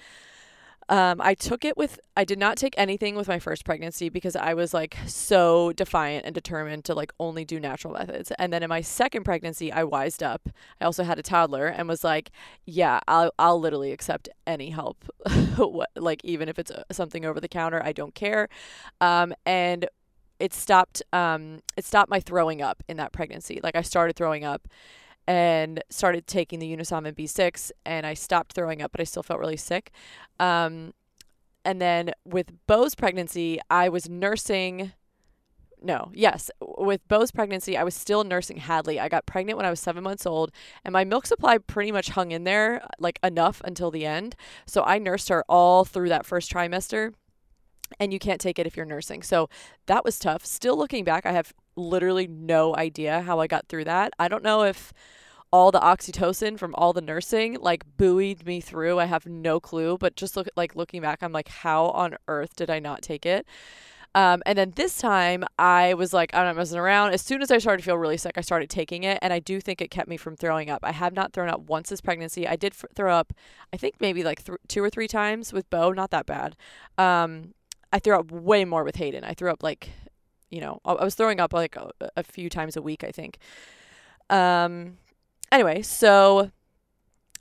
Um, 0.88 1.20
I 1.20 1.34
took 1.34 1.64
it 1.64 1.76
with, 1.76 1.98
I 2.16 2.24
did 2.24 2.38
not 2.38 2.56
take 2.56 2.74
anything 2.78 3.16
with 3.16 3.26
my 3.26 3.40
first 3.40 3.64
pregnancy 3.64 4.08
because 4.08 4.36
I 4.36 4.54
was 4.54 4.72
like 4.72 4.96
so 5.06 5.72
defiant 5.72 6.24
and 6.24 6.32
determined 6.32 6.84
to 6.84 6.94
like 6.94 7.12
only 7.18 7.44
do 7.44 7.58
natural 7.58 7.94
methods. 7.94 8.30
And 8.38 8.52
then 8.52 8.62
in 8.62 8.68
my 8.68 8.82
second 8.82 9.24
pregnancy, 9.24 9.72
I 9.72 9.82
wised 9.82 10.22
up. 10.22 10.48
I 10.80 10.84
also 10.84 11.02
had 11.02 11.18
a 11.18 11.24
toddler 11.24 11.66
and 11.66 11.88
was 11.88 12.04
like, 12.04 12.30
yeah, 12.66 13.00
I'll, 13.08 13.32
I'll 13.36 13.58
literally 13.58 13.90
accept 13.90 14.28
any 14.46 14.70
help. 14.70 15.04
like, 15.96 16.20
even 16.24 16.48
if 16.48 16.56
it's 16.56 16.70
uh, 16.70 16.84
something 16.92 17.24
over 17.24 17.40
the 17.40 17.48
counter, 17.48 17.82
I 17.84 17.90
don't 17.90 18.14
care. 18.14 18.48
Um, 19.00 19.34
and 19.44 19.88
it 20.38 20.52
stopped, 20.52 21.02
um, 21.12 21.60
it 21.76 21.84
stopped 21.84 22.10
my 22.10 22.20
throwing 22.20 22.62
up 22.62 22.82
in 22.88 22.96
that 22.98 23.12
pregnancy. 23.12 23.60
Like, 23.62 23.76
I 23.76 23.82
started 23.82 24.16
throwing 24.16 24.44
up 24.44 24.68
and 25.26 25.82
started 25.90 26.26
taking 26.26 26.58
the 26.58 26.76
Unisom 26.76 27.06
and 27.06 27.16
B6 27.16 27.72
and 27.84 28.06
I 28.06 28.14
stopped 28.14 28.52
throwing 28.52 28.80
up, 28.80 28.92
but 28.92 29.00
I 29.00 29.04
still 29.04 29.22
felt 29.22 29.40
really 29.40 29.56
sick. 29.56 29.90
Um, 30.38 30.92
and 31.64 31.80
then 31.80 32.12
with 32.24 32.52
Bo's 32.66 32.94
pregnancy, 32.94 33.58
I 33.68 33.88
was 33.88 34.08
nursing. 34.08 34.92
No, 35.82 36.10
yes, 36.14 36.50
with 36.60 37.06
Bo's 37.08 37.32
pregnancy, 37.32 37.76
I 37.76 37.82
was 37.82 37.94
still 37.94 38.22
nursing 38.24 38.58
Hadley. 38.58 39.00
I 39.00 39.08
got 39.08 39.26
pregnant 39.26 39.56
when 39.56 39.66
I 39.66 39.70
was 39.70 39.80
seven 39.80 40.04
months 40.04 40.26
old, 40.26 40.52
and 40.84 40.92
my 40.92 41.04
milk 41.04 41.26
supply 41.26 41.58
pretty 41.58 41.92
much 41.92 42.10
hung 42.10 42.30
in 42.30 42.44
there 42.44 42.86
like 42.98 43.18
enough 43.22 43.60
until 43.64 43.90
the 43.90 44.06
end. 44.06 44.36
So 44.66 44.84
I 44.84 44.98
nursed 44.98 45.28
her 45.28 45.44
all 45.48 45.84
through 45.84 46.08
that 46.08 46.24
first 46.24 46.52
trimester 46.52 47.12
and 47.98 48.12
you 48.12 48.18
can't 48.18 48.40
take 48.40 48.58
it 48.58 48.66
if 48.66 48.76
you're 48.76 48.86
nursing. 48.86 49.22
So 49.22 49.48
that 49.86 50.04
was 50.04 50.18
tough. 50.18 50.44
Still 50.44 50.76
looking 50.76 51.04
back, 51.04 51.26
I 51.26 51.32
have 51.32 51.52
literally 51.76 52.26
no 52.26 52.74
idea 52.76 53.22
how 53.22 53.40
I 53.40 53.46
got 53.46 53.68
through 53.68 53.84
that. 53.84 54.12
I 54.18 54.28
don't 54.28 54.42
know 54.42 54.62
if 54.62 54.92
all 55.52 55.70
the 55.70 55.80
oxytocin 55.80 56.58
from 56.58 56.74
all 56.74 56.92
the 56.92 57.00
nursing 57.00 57.56
like 57.60 57.84
buoyed 57.96 58.44
me 58.44 58.60
through. 58.60 58.98
I 58.98 59.04
have 59.04 59.26
no 59.26 59.60
clue, 59.60 59.96
but 59.98 60.16
just 60.16 60.36
look 60.36 60.48
like 60.56 60.74
looking 60.74 61.00
back, 61.00 61.22
I'm 61.22 61.32
like, 61.32 61.48
how 61.48 61.86
on 61.86 62.16
earth 62.28 62.56
did 62.56 62.70
I 62.70 62.78
not 62.78 63.02
take 63.02 63.24
it? 63.24 63.46
Um, 64.14 64.42
and 64.46 64.56
then 64.56 64.72
this 64.76 64.96
time 64.96 65.44
I 65.58 65.92
was 65.92 66.14
like, 66.14 66.34
I'm 66.34 66.46
not 66.46 66.56
messing 66.56 66.78
around. 66.78 67.12
As 67.12 67.20
soon 67.20 67.42
as 67.42 67.50
I 67.50 67.58
started 67.58 67.82
to 67.82 67.84
feel 67.84 67.98
really 67.98 68.16
sick, 68.16 68.38
I 68.38 68.40
started 68.40 68.70
taking 68.70 69.04
it, 69.04 69.18
and 69.20 69.30
I 69.30 69.40
do 69.40 69.60
think 69.60 69.82
it 69.82 69.90
kept 69.90 70.08
me 70.08 70.16
from 70.16 70.36
throwing 70.36 70.70
up. 70.70 70.80
I 70.82 70.92
have 70.92 71.12
not 71.12 71.34
thrown 71.34 71.50
up 71.50 71.60
once 71.60 71.90
this 71.90 72.00
pregnancy. 72.00 72.48
I 72.48 72.56
did 72.56 72.72
f- 72.72 72.86
throw 72.94 73.14
up, 73.14 73.34
I 73.74 73.76
think 73.76 73.96
maybe 74.00 74.24
like 74.24 74.42
th- 74.42 74.58
two 74.68 74.82
or 74.82 74.88
three 74.88 75.06
times 75.06 75.52
with 75.52 75.68
Bo, 75.68 75.92
not 75.92 76.10
that 76.12 76.24
bad. 76.24 76.56
Um, 76.96 77.52
I 77.96 77.98
threw 77.98 78.14
up 78.14 78.30
way 78.30 78.66
more 78.66 78.84
with 78.84 78.96
Hayden. 78.96 79.24
I 79.24 79.32
threw 79.32 79.50
up 79.50 79.62
like, 79.62 79.88
you 80.50 80.60
know, 80.60 80.80
I 80.84 81.02
was 81.02 81.14
throwing 81.14 81.40
up 81.40 81.54
like 81.54 81.76
a, 81.76 81.90
a 82.14 82.22
few 82.22 82.50
times 82.50 82.76
a 82.76 82.82
week, 82.82 83.02
I 83.02 83.10
think. 83.10 83.38
Um, 84.28 84.98
anyway, 85.50 85.80
so 85.80 86.50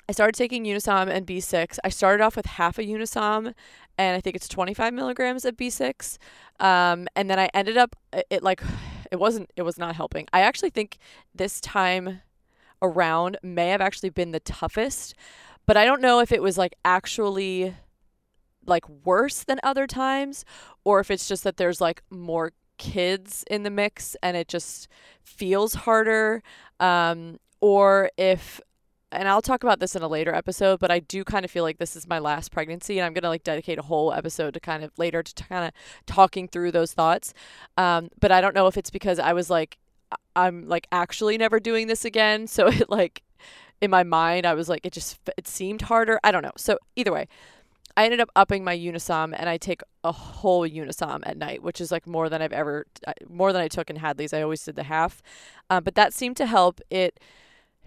I 0.07 0.13
started 0.13 0.33
taking 0.33 0.63
Unisom 0.63 1.09
and 1.09 1.27
B6. 1.27 1.77
I 1.83 1.89
started 1.89 2.23
off 2.23 2.37
with 2.37 2.45
half 2.45 2.79
a 2.79 2.83
Unisom, 2.83 3.53
and 3.97 4.15
I 4.15 4.21
think 4.21 4.37
it's 4.37 4.47
25 4.47 4.93
milligrams 4.93 5.43
of 5.43 5.57
B6. 5.57 6.17
Um, 6.61 7.09
and 7.17 7.29
then 7.29 7.37
I 7.37 7.49
ended 7.53 7.75
up 7.75 7.97
it, 8.13 8.25
it 8.29 8.41
like 8.41 8.63
it 9.11 9.17
wasn't 9.17 9.51
it 9.57 9.63
was 9.63 9.77
not 9.77 9.97
helping. 9.97 10.25
I 10.31 10.39
actually 10.39 10.69
think 10.69 10.99
this 11.35 11.59
time 11.59 12.21
around 12.81 13.39
may 13.43 13.71
have 13.71 13.81
actually 13.81 14.09
been 14.09 14.31
the 14.31 14.39
toughest, 14.39 15.15
but 15.65 15.75
I 15.75 15.83
don't 15.83 16.01
know 16.01 16.21
if 16.21 16.31
it 16.31 16.41
was 16.41 16.57
like 16.57 16.75
actually 16.85 17.75
like 18.65 18.87
worse 18.89 19.43
than 19.43 19.59
other 19.63 19.87
times 19.87 20.45
or 20.83 20.99
if 20.99 21.11
it's 21.11 21.27
just 21.27 21.43
that 21.43 21.57
there's 21.57 21.81
like 21.81 22.01
more 22.09 22.51
kids 22.77 23.43
in 23.49 23.63
the 23.63 23.69
mix 23.69 24.15
and 24.21 24.35
it 24.35 24.47
just 24.47 24.87
feels 25.23 25.73
harder 25.73 26.43
um, 26.79 27.39
or 27.61 28.09
if 28.17 28.61
and 29.11 29.27
I'll 29.27 29.41
talk 29.41 29.63
about 29.63 29.79
this 29.79 29.95
in 29.95 30.01
a 30.01 30.07
later 30.07 30.33
episode, 30.33 30.79
but 30.79 30.91
I 30.91 30.99
do 30.99 31.23
kind 31.23 31.45
of 31.45 31.51
feel 31.51 31.63
like 31.63 31.77
this 31.77 31.95
is 31.95 32.07
my 32.07 32.19
last 32.19 32.51
pregnancy, 32.51 32.99
and 32.99 33.05
I'm 33.05 33.13
gonna 33.13 33.29
like 33.29 33.43
dedicate 33.43 33.79
a 33.79 33.83
whole 33.83 34.11
episode 34.11 34.53
to 34.55 34.59
kind 34.59 34.83
of 34.83 34.91
later 34.97 35.23
to 35.23 35.43
kind 35.45 35.65
of 35.65 35.71
talking 36.05 36.47
through 36.47 36.71
those 36.71 36.93
thoughts. 36.93 37.33
Um, 37.77 38.09
but 38.19 38.31
I 38.31 38.41
don't 38.41 38.53
know 38.55 38.67
if 38.67 38.77
it's 38.77 38.89
because 38.89 39.19
I 39.19 39.33
was 39.33 39.49
like, 39.49 39.77
I'm 40.35 40.67
like 40.67 40.87
actually 40.91 41.37
never 41.37 41.59
doing 41.59 41.87
this 41.87 42.03
again, 42.05 42.47
so 42.47 42.67
it 42.67 42.89
like 42.89 43.23
in 43.81 43.91
my 43.91 44.03
mind 44.03 44.45
I 44.45 44.53
was 44.53 44.69
like 44.69 44.85
it 44.85 44.93
just 44.93 45.17
it 45.37 45.47
seemed 45.47 45.83
harder. 45.83 46.19
I 46.23 46.31
don't 46.31 46.43
know. 46.43 46.53
So 46.57 46.77
either 46.95 47.13
way, 47.13 47.27
I 47.97 48.05
ended 48.05 48.19
up 48.19 48.29
upping 48.35 48.63
my 48.63 48.77
Unisom 48.77 49.33
and 49.37 49.49
I 49.49 49.57
take 49.57 49.81
a 50.03 50.11
whole 50.11 50.67
Unisom 50.67 51.23
at 51.25 51.37
night, 51.37 51.63
which 51.63 51.79
is 51.79 51.91
like 51.91 52.05
more 52.05 52.27
than 52.27 52.41
I've 52.41 52.51
ever, 52.51 52.85
more 53.29 53.53
than 53.53 53.61
I 53.61 53.67
took 53.67 53.89
in 53.89 53.95
Hadley's. 53.95 54.33
I 54.33 54.41
always 54.41 54.63
did 54.63 54.75
the 54.75 54.83
half. 54.83 55.21
Um, 55.69 55.83
but 55.83 55.95
that 55.95 56.13
seemed 56.13 56.35
to 56.37 56.45
help. 56.45 56.81
It 56.89 57.19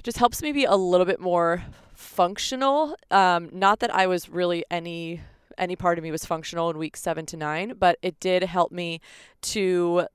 just 0.03 0.19
helps 0.19 0.43
me 0.43 0.53
be 0.53 0.65
a 0.65 0.77
little 0.77 1.05
bit 1.05 1.21
more 1.21 1.65
functional. 1.93 2.97
Um, 3.11 3.51
not 3.53 3.81
that 3.81 3.95
I 3.95 4.07
was 4.07 4.29
really 4.31 4.65
any, 4.71 5.21
any 5.59 5.77
part 5.77 5.99
of 5.99 6.05
me 6.05 6.11
was 6.11 6.25
functional 6.25 6.71
in 6.71 6.79
week 6.79 6.97
seven 6.97 7.27
to 7.27 7.37
nine, 7.37 7.75
but 7.79 7.99
it 8.01 8.19
did 8.19 8.45
help 8.45 8.73
me 8.73 9.01
to 9.43 10.07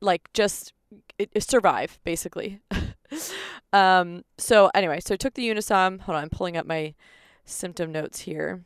like 0.00 0.32
just 0.32 0.72
it, 1.18 1.42
survive 1.42 2.00
basically. 2.04 2.60
um, 3.72 4.24
so 4.38 4.70
anyway, 4.74 4.98
so 5.00 5.14
I 5.14 5.16
took 5.16 5.34
the 5.34 5.48
Unisom. 5.48 6.00
Hold 6.00 6.16
on, 6.16 6.24
I'm 6.24 6.30
pulling 6.30 6.56
up 6.56 6.66
my 6.66 6.94
symptom 7.44 7.92
notes 7.92 8.20
here. 8.20 8.64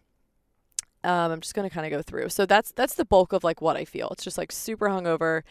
Um, 1.04 1.32
I'm 1.32 1.40
just 1.40 1.54
gonna 1.54 1.70
kind 1.70 1.86
of 1.86 1.96
go 1.96 2.02
through. 2.02 2.30
So 2.30 2.46
that's 2.46 2.72
that's 2.72 2.94
the 2.94 3.04
bulk 3.04 3.32
of 3.32 3.44
like 3.44 3.60
what 3.60 3.76
I 3.76 3.84
feel. 3.84 4.08
It's 4.12 4.24
just 4.24 4.38
like 4.38 4.52
super 4.52 4.88
hungover, 4.88 5.42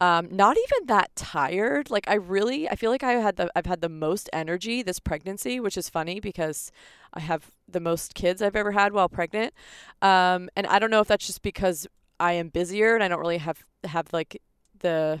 um, 0.00 0.28
not 0.30 0.56
even 0.56 0.86
that 0.86 1.14
tired. 1.14 1.90
Like 1.90 2.08
I 2.08 2.14
really, 2.14 2.68
I 2.68 2.74
feel 2.76 2.90
like 2.90 3.02
I 3.02 3.12
had 3.12 3.36
the 3.36 3.50
I've 3.54 3.66
had 3.66 3.80
the 3.80 3.88
most 3.88 4.28
energy 4.32 4.82
this 4.82 4.98
pregnancy, 4.98 5.60
which 5.60 5.76
is 5.76 5.88
funny 5.88 6.20
because 6.20 6.72
I 7.12 7.20
have 7.20 7.50
the 7.68 7.80
most 7.80 8.14
kids 8.14 8.42
I've 8.42 8.56
ever 8.56 8.72
had 8.72 8.92
while 8.92 9.08
pregnant. 9.08 9.54
Um, 10.02 10.48
and 10.56 10.66
I 10.66 10.78
don't 10.78 10.90
know 10.90 11.00
if 11.00 11.08
that's 11.08 11.26
just 11.26 11.42
because 11.42 11.86
I 12.18 12.32
am 12.34 12.48
busier 12.48 12.94
and 12.94 13.04
I 13.04 13.08
don't 13.08 13.20
really 13.20 13.38
have 13.38 13.64
have 13.84 14.12
like 14.12 14.40
the 14.80 15.20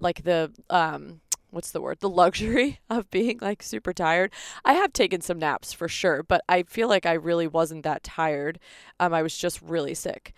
like 0.00 0.24
the 0.24 0.52
um 0.70 1.20
what's 1.54 1.70
the 1.70 1.80
word? 1.80 2.00
The 2.00 2.08
luxury 2.08 2.80
of 2.90 3.10
being 3.10 3.38
like 3.40 3.62
super 3.62 3.92
tired. 3.92 4.32
I 4.64 4.74
have 4.74 4.92
taken 4.92 5.20
some 5.20 5.38
naps 5.38 5.72
for 5.72 5.88
sure 5.88 6.22
but 6.22 6.42
i 6.48 6.62
feel 6.62 6.88
like 6.88 7.06
i 7.06 7.12
really 7.12 7.46
wasn't 7.46 7.84
that 7.84 8.02
tired. 8.02 8.58
Um, 9.00 9.14
i 9.14 9.22
was 9.22 9.36
just 9.36 9.60
really 9.62 9.94
sick. 9.94 10.34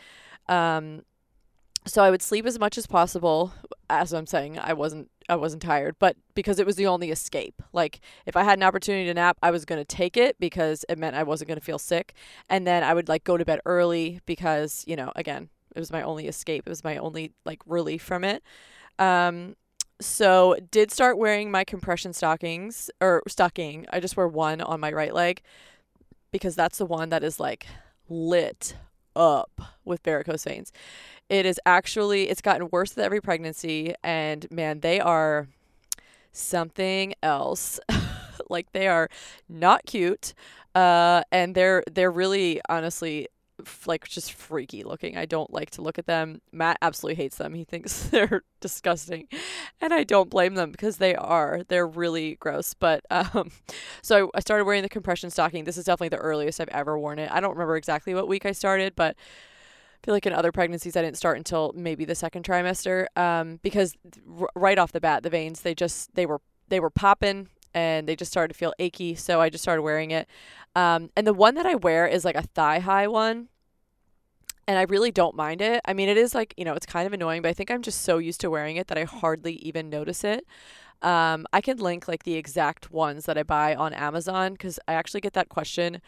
Um, 0.48 1.02
so 1.86 2.02
i 2.02 2.10
would 2.10 2.22
sleep 2.22 2.46
as 2.46 2.58
much 2.58 2.78
as 2.78 2.86
possible. 2.86 3.52
As 3.88 4.12
i'm 4.12 4.26
saying 4.26 4.58
i 4.58 4.72
wasn't 4.72 5.10
i 5.28 5.36
wasn't 5.36 5.62
tired 5.62 5.96
but 5.98 6.16
because 6.34 6.58
it 6.58 6.66
was 6.66 6.76
the 6.76 6.86
only 6.86 7.10
escape. 7.10 7.62
Like 7.72 8.00
if 8.26 8.36
i 8.36 8.42
had 8.44 8.58
an 8.58 8.62
opportunity 8.64 9.06
to 9.06 9.14
nap 9.14 9.38
i 9.42 9.50
was 9.50 9.64
going 9.64 9.80
to 9.80 9.84
take 9.84 10.16
it 10.16 10.36
because 10.38 10.84
it 10.88 10.98
meant 10.98 11.16
i 11.16 11.22
wasn't 11.22 11.48
going 11.48 11.58
to 11.58 11.64
feel 11.64 11.78
sick. 11.78 12.14
And 12.48 12.66
then 12.66 12.82
i 12.82 12.94
would 12.94 13.08
like 13.08 13.24
go 13.24 13.36
to 13.36 13.44
bed 13.44 13.60
early 13.64 14.20
because 14.26 14.84
you 14.86 14.96
know 14.96 15.12
again 15.16 15.48
it 15.76 15.80
was 15.80 15.92
my 15.92 16.02
only 16.02 16.26
escape. 16.26 16.64
It 16.66 16.70
was 16.70 16.82
my 16.82 16.96
only 16.96 17.32
like 17.44 17.60
relief 17.66 18.02
from 18.02 18.24
it. 18.24 18.42
Um, 18.98 19.56
so 20.00 20.56
did 20.70 20.90
start 20.90 21.18
wearing 21.18 21.50
my 21.50 21.64
compression 21.64 22.12
stockings 22.12 22.90
or 23.00 23.22
stocking. 23.28 23.86
I 23.90 24.00
just 24.00 24.16
wear 24.16 24.28
one 24.28 24.60
on 24.60 24.80
my 24.80 24.92
right 24.92 25.14
leg 25.14 25.42
because 26.30 26.54
that's 26.54 26.78
the 26.78 26.86
one 26.86 27.08
that 27.10 27.24
is 27.24 27.40
like 27.40 27.66
lit 28.08 28.76
up 29.14 29.50
with 29.84 30.02
varicose 30.02 30.44
veins. 30.44 30.72
It 31.28 31.46
is 31.46 31.58
actually 31.64 32.28
it's 32.28 32.42
gotten 32.42 32.68
worse 32.70 32.94
with 32.94 33.04
every 33.04 33.20
pregnancy 33.20 33.94
and 34.04 34.46
man, 34.50 34.80
they 34.80 35.00
are 35.00 35.48
something 36.32 37.14
else. 37.22 37.80
like 38.50 38.70
they 38.72 38.88
are 38.88 39.08
not 39.48 39.86
cute. 39.86 40.34
Uh 40.74 41.22
and 41.32 41.54
they're 41.54 41.82
they're 41.90 42.10
really 42.10 42.60
honestly 42.68 43.28
like 43.86 44.06
just 44.06 44.32
freaky 44.32 44.82
looking. 44.82 45.16
I 45.16 45.24
don't 45.24 45.52
like 45.52 45.70
to 45.72 45.82
look 45.82 45.98
at 45.98 46.06
them. 46.06 46.40
Matt 46.52 46.78
absolutely 46.82 47.22
hates 47.22 47.36
them. 47.36 47.54
He 47.54 47.64
thinks 47.64 48.02
they're 48.10 48.42
disgusting. 48.60 49.28
And 49.80 49.94
I 49.94 50.04
don't 50.04 50.30
blame 50.30 50.54
them 50.54 50.70
because 50.70 50.98
they 50.98 51.14
are. 51.14 51.62
They're 51.68 51.86
really 51.86 52.36
gross. 52.36 52.74
But 52.74 53.04
um 53.10 53.50
so 54.02 54.30
I 54.34 54.40
started 54.40 54.64
wearing 54.64 54.82
the 54.82 54.88
compression 54.88 55.30
stocking. 55.30 55.64
This 55.64 55.78
is 55.78 55.84
definitely 55.84 56.10
the 56.10 56.22
earliest 56.22 56.60
I've 56.60 56.68
ever 56.68 56.98
worn 56.98 57.18
it. 57.18 57.30
I 57.30 57.40
don't 57.40 57.52
remember 57.52 57.76
exactly 57.76 58.14
what 58.14 58.28
week 58.28 58.46
I 58.46 58.52
started, 58.52 58.94
but 58.94 59.16
I 59.16 60.06
feel 60.06 60.14
like 60.14 60.26
in 60.26 60.32
other 60.32 60.52
pregnancies 60.52 60.96
I 60.96 61.02
didn't 61.02 61.16
start 61.16 61.36
until 61.38 61.72
maybe 61.74 62.04
the 62.04 62.14
second 62.14 62.44
trimester 62.44 63.06
um 63.16 63.58
because 63.62 63.94
r- 64.40 64.50
right 64.54 64.78
off 64.78 64.92
the 64.92 65.00
bat 65.00 65.22
the 65.22 65.30
veins 65.30 65.62
they 65.62 65.74
just 65.74 66.14
they 66.14 66.26
were 66.26 66.40
they 66.68 66.80
were 66.80 66.90
popping 66.90 67.48
and 67.76 68.08
they 68.08 68.16
just 68.16 68.32
started 68.32 68.54
to 68.54 68.58
feel 68.58 68.72
achy. 68.78 69.14
So 69.14 69.40
I 69.40 69.50
just 69.50 69.62
started 69.62 69.82
wearing 69.82 70.10
it. 70.10 70.26
Um, 70.74 71.10
and 71.14 71.26
the 71.26 71.34
one 71.34 71.54
that 71.56 71.66
I 71.66 71.74
wear 71.74 72.06
is 72.06 72.24
like 72.24 72.34
a 72.34 72.42
thigh 72.42 72.78
high 72.78 73.06
one. 73.06 73.48
And 74.66 74.78
I 74.78 74.82
really 74.82 75.12
don't 75.12 75.36
mind 75.36 75.60
it. 75.60 75.80
I 75.84 75.92
mean, 75.92 76.08
it 76.08 76.16
is 76.16 76.34
like, 76.34 76.54
you 76.56 76.64
know, 76.64 76.74
it's 76.74 76.86
kind 76.86 77.06
of 77.06 77.12
annoying, 77.12 77.42
but 77.42 77.50
I 77.50 77.52
think 77.52 77.70
I'm 77.70 77.82
just 77.82 78.00
so 78.00 78.18
used 78.18 78.40
to 78.40 78.50
wearing 78.50 78.76
it 78.76 78.88
that 78.88 78.98
I 78.98 79.04
hardly 79.04 79.56
even 79.56 79.90
notice 79.90 80.24
it. 80.24 80.44
Um, 81.02 81.46
I 81.52 81.60
can 81.60 81.76
link 81.76 82.08
like 82.08 82.24
the 82.24 82.34
exact 82.34 82.90
ones 82.90 83.26
that 83.26 83.36
I 83.36 83.42
buy 83.42 83.74
on 83.74 83.92
Amazon 83.92 84.52
because 84.52 84.80
I 84.88 84.94
actually 84.94 85.20
get 85.20 85.34
that 85.34 85.50
question 85.50 86.00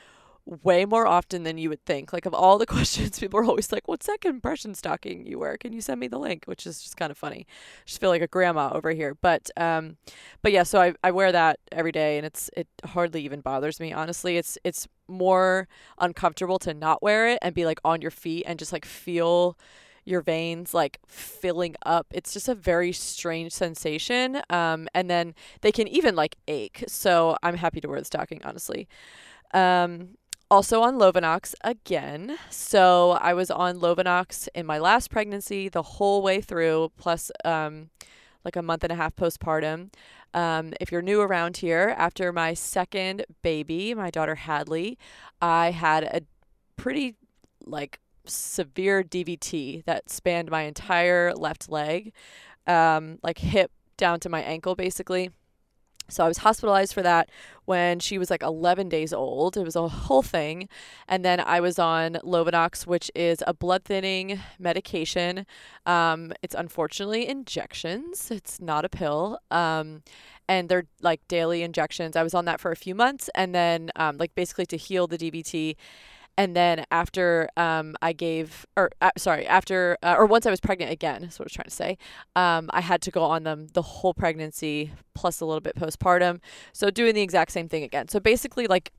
way 0.49 0.85
more 0.87 1.07
often 1.07 1.43
than 1.43 1.59
you 1.59 1.69
would 1.69 1.85
think. 1.85 2.13
Like 2.13 2.27
of 2.27 2.35
all 2.35 2.59
the 2.59 2.67
questions, 2.77 3.19
people 3.19 3.41
are 3.41 3.45
always 3.45 3.71
like, 3.73 3.87
"What's 3.87 4.07
that 4.07 4.21
compression 4.21 4.75
stocking 4.75 5.27
you 5.27 5.39
wear? 5.39 5.57
Can 5.57 5.73
you 5.73 5.81
send 5.81 6.01
me 6.01 6.09
the 6.09 6.19
link?" 6.19 6.45
Which 6.47 6.67
is 6.67 6.81
just 6.83 6.97
kind 6.97 7.11
of 7.11 7.19
funny. 7.19 7.47
I 7.49 7.83
just 7.87 8.01
feel 8.01 8.11
like 8.11 8.23
a 8.23 8.27
grandma 8.27 8.71
over 8.73 8.91
here. 8.93 9.15
But 9.15 9.51
um, 9.57 9.97
but 10.43 10.53
yeah, 10.53 10.63
so 10.63 10.81
I 10.81 10.95
I 11.05 11.11
wear 11.11 11.33
that 11.33 11.59
every 11.73 11.93
day, 11.93 12.17
and 12.17 12.27
it's 12.27 12.51
it 12.57 12.69
hardly 12.85 13.23
even 13.23 13.41
bothers 13.41 13.79
me. 13.81 13.93
Honestly, 13.93 14.37
it's 14.37 14.59
it's 14.65 14.89
more 15.09 15.69
uncomfortable 15.99 16.59
to 16.61 16.75
not 16.75 17.03
wear 17.03 17.29
it 17.29 17.39
and 17.43 17.55
be 17.55 17.65
like 17.65 17.81
on 17.85 18.03
your 18.03 18.11
feet 18.11 18.45
and 18.47 18.59
just 18.59 18.73
like 18.73 18.85
feel 18.85 19.57
your 20.05 20.23
veins 20.23 20.73
like 20.73 20.99
filling 21.07 21.77
up. 21.85 22.07
It's 22.11 22.33
just 22.33 22.49
a 22.49 22.55
very 22.55 22.93
strange 22.93 23.53
sensation. 23.53 24.41
Um, 24.49 24.89
and 24.95 25.11
then 25.11 25.35
they 25.61 25.71
can 25.71 25.87
even 25.89 26.17
like 26.17 26.37
ache. 26.49 26.85
So 26.89 27.37
I'm 27.43 27.57
happy 27.57 27.81
to 27.83 27.89
wear 27.89 27.99
the 27.99 28.07
stocking, 28.07 28.41
honestly. 28.43 28.89
Um, 29.55 30.17
also 30.51 30.83
on 30.83 30.99
Lovenox 30.99 31.55
again. 31.63 32.39
So 32.51 33.13
I 33.13 33.35
was 33.35 33.51
on 33.51 33.79
Lovenox 33.79 34.49
in 34.55 34.67
my 34.67 34.79
last 34.79 35.11
pregnancy 35.11 35.69
the 35.69 35.83
whole 35.83 36.23
way 36.23 36.41
through, 36.41 36.93
plus 36.97 37.31
um, 37.45 37.91
like 38.45 38.57
a 38.57 38.63
month 38.63 38.85
and 38.85 38.93
a 38.93 38.97
half 38.97 39.15
postpartum. 39.15 39.93
Um, 40.35 40.75
if 40.81 40.93
you're 40.93 41.03
new 41.03 41.21
around 41.21 41.59
here, 41.59 41.95
after 41.97 42.33
my 42.33 42.55
second 42.55 43.25
baby, 43.43 43.95
my 43.95 44.11
daughter 44.11 44.37
Hadley, 44.37 44.99
I 45.41 45.71
had 45.71 46.05
a 46.05 46.23
pretty 46.77 47.17
like 47.65 47.99
severe 48.25 49.03
DVT 49.03 49.85
that 49.85 50.11
spanned 50.11 50.51
my 50.51 50.63
entire 50.63 51.33
left 51.35 51.71
leg, 51.71 52.13
um, 52.67 53.19
like 53.23 53.39
hip 53.39 53.71
down 53.97 54.21
to 54.21 54.29
my 54.29 54.43
ankle, 54.43 54.75
basically. 54.75 55.31
So 56.09 56.25
I 56.25 56.29
was 56.29 56.39
hospitalized 56.39 56.95
for 56.95 57.03
that 57.03 57.31
when 57.67 57.99
she 58.01 58.17
was 58.17 58.31
like 58.31 58.43
11 58.43 58.89
days 58.89 59.13
old. 59.13 59.57
It 59.57 59.65
was 59.65 59.77
a 59.77 59.89
whole 59.89 60.23
thing. 60.23 60.69
And 61.07 61.25
then 61.25 61.39
I 61.41 61.61
was 61.61 61.79
on 61.79 62.15
Lovenox, 62.25 62.87
which 62.87 63.11
is 63.15 63.43
a 63.47 63.53
blood 63.53 63.85
thinning 63.85 64.41
medication. 64.59 65.45
Um, 65.85 66.33
it's 66.43 66.55
unfortunately 66.55 67.29
injections, 67.29 68.31
it's 68.31 68.61
not 68.61 68.85
a 68.85 68.89
pill. 68.89 69.39
Um, 69.51 70.03
and 70.49 70.71
they're 70.71 70.87
like 71.03 71.21
daily 71.29 71.63
injections. 71.63 72.17
I 72.17 72.23
was 72.23 72.33
on 72.33 72.47
that 72.47 72.59
for 72.59 72.71
a 72.71 72.77
few 72.77 72.95
months 72.95 73.29
and 73.35 73.55
then, 73.55 73.91
um, 73.97 74.17
like, 74.17 74.35
basically 74.35 74.65
to 74.67 74.79
heal 74.79 75.07
the 75.07 75.19
DVT 75.19 75.77
and 76.39 76.55
then 76.55 76.85
after 76.93 77.49
um, 77.57 77.97
I 78.01 78.13
gave, 78.13 78.65
or 78.77 78.93
uh, 79.03 79.11
sorry, 79.19 79.45
after 79.47 79.99
uh, 80.05 80.15
or 80.17 80.25
once 80.25 80.47
I 80.47 80.51
was 80.51 80.61
pregnant 80.61 80.93
again, 80.93 81.25
is 81.25 81.37
what 81.37 81.47
I 81.47 81.47
was 81.47 81.53
trying 81.53 81.65
to 81.65 81.71
say. 81.71 81.99
Um, 82.37 82.71
I 82.73 82.81
had 82.81 83.03
to 83.03 83.11
go 83.11 83.25
on 83.25 83.43
them 83.43 83.67
the 83.75 83.83
whole 83.83 84.15
pregnancy 84.15 84.93
plus 85.15 85.41
a 85.41 85.45
little 85.45 85.61
bit 85.61 85.75
postpartum. 85.75 86.39
So 86.73 86.91
doing 86.91 87.17
the 87.17 87.23
exact 87.23 87.51
same 87.51 87.69
thing 87.69 87.83
again. 87.83 88.07
So 88.07 88.21
basically, 88.21 88.69
like 88.69 88.93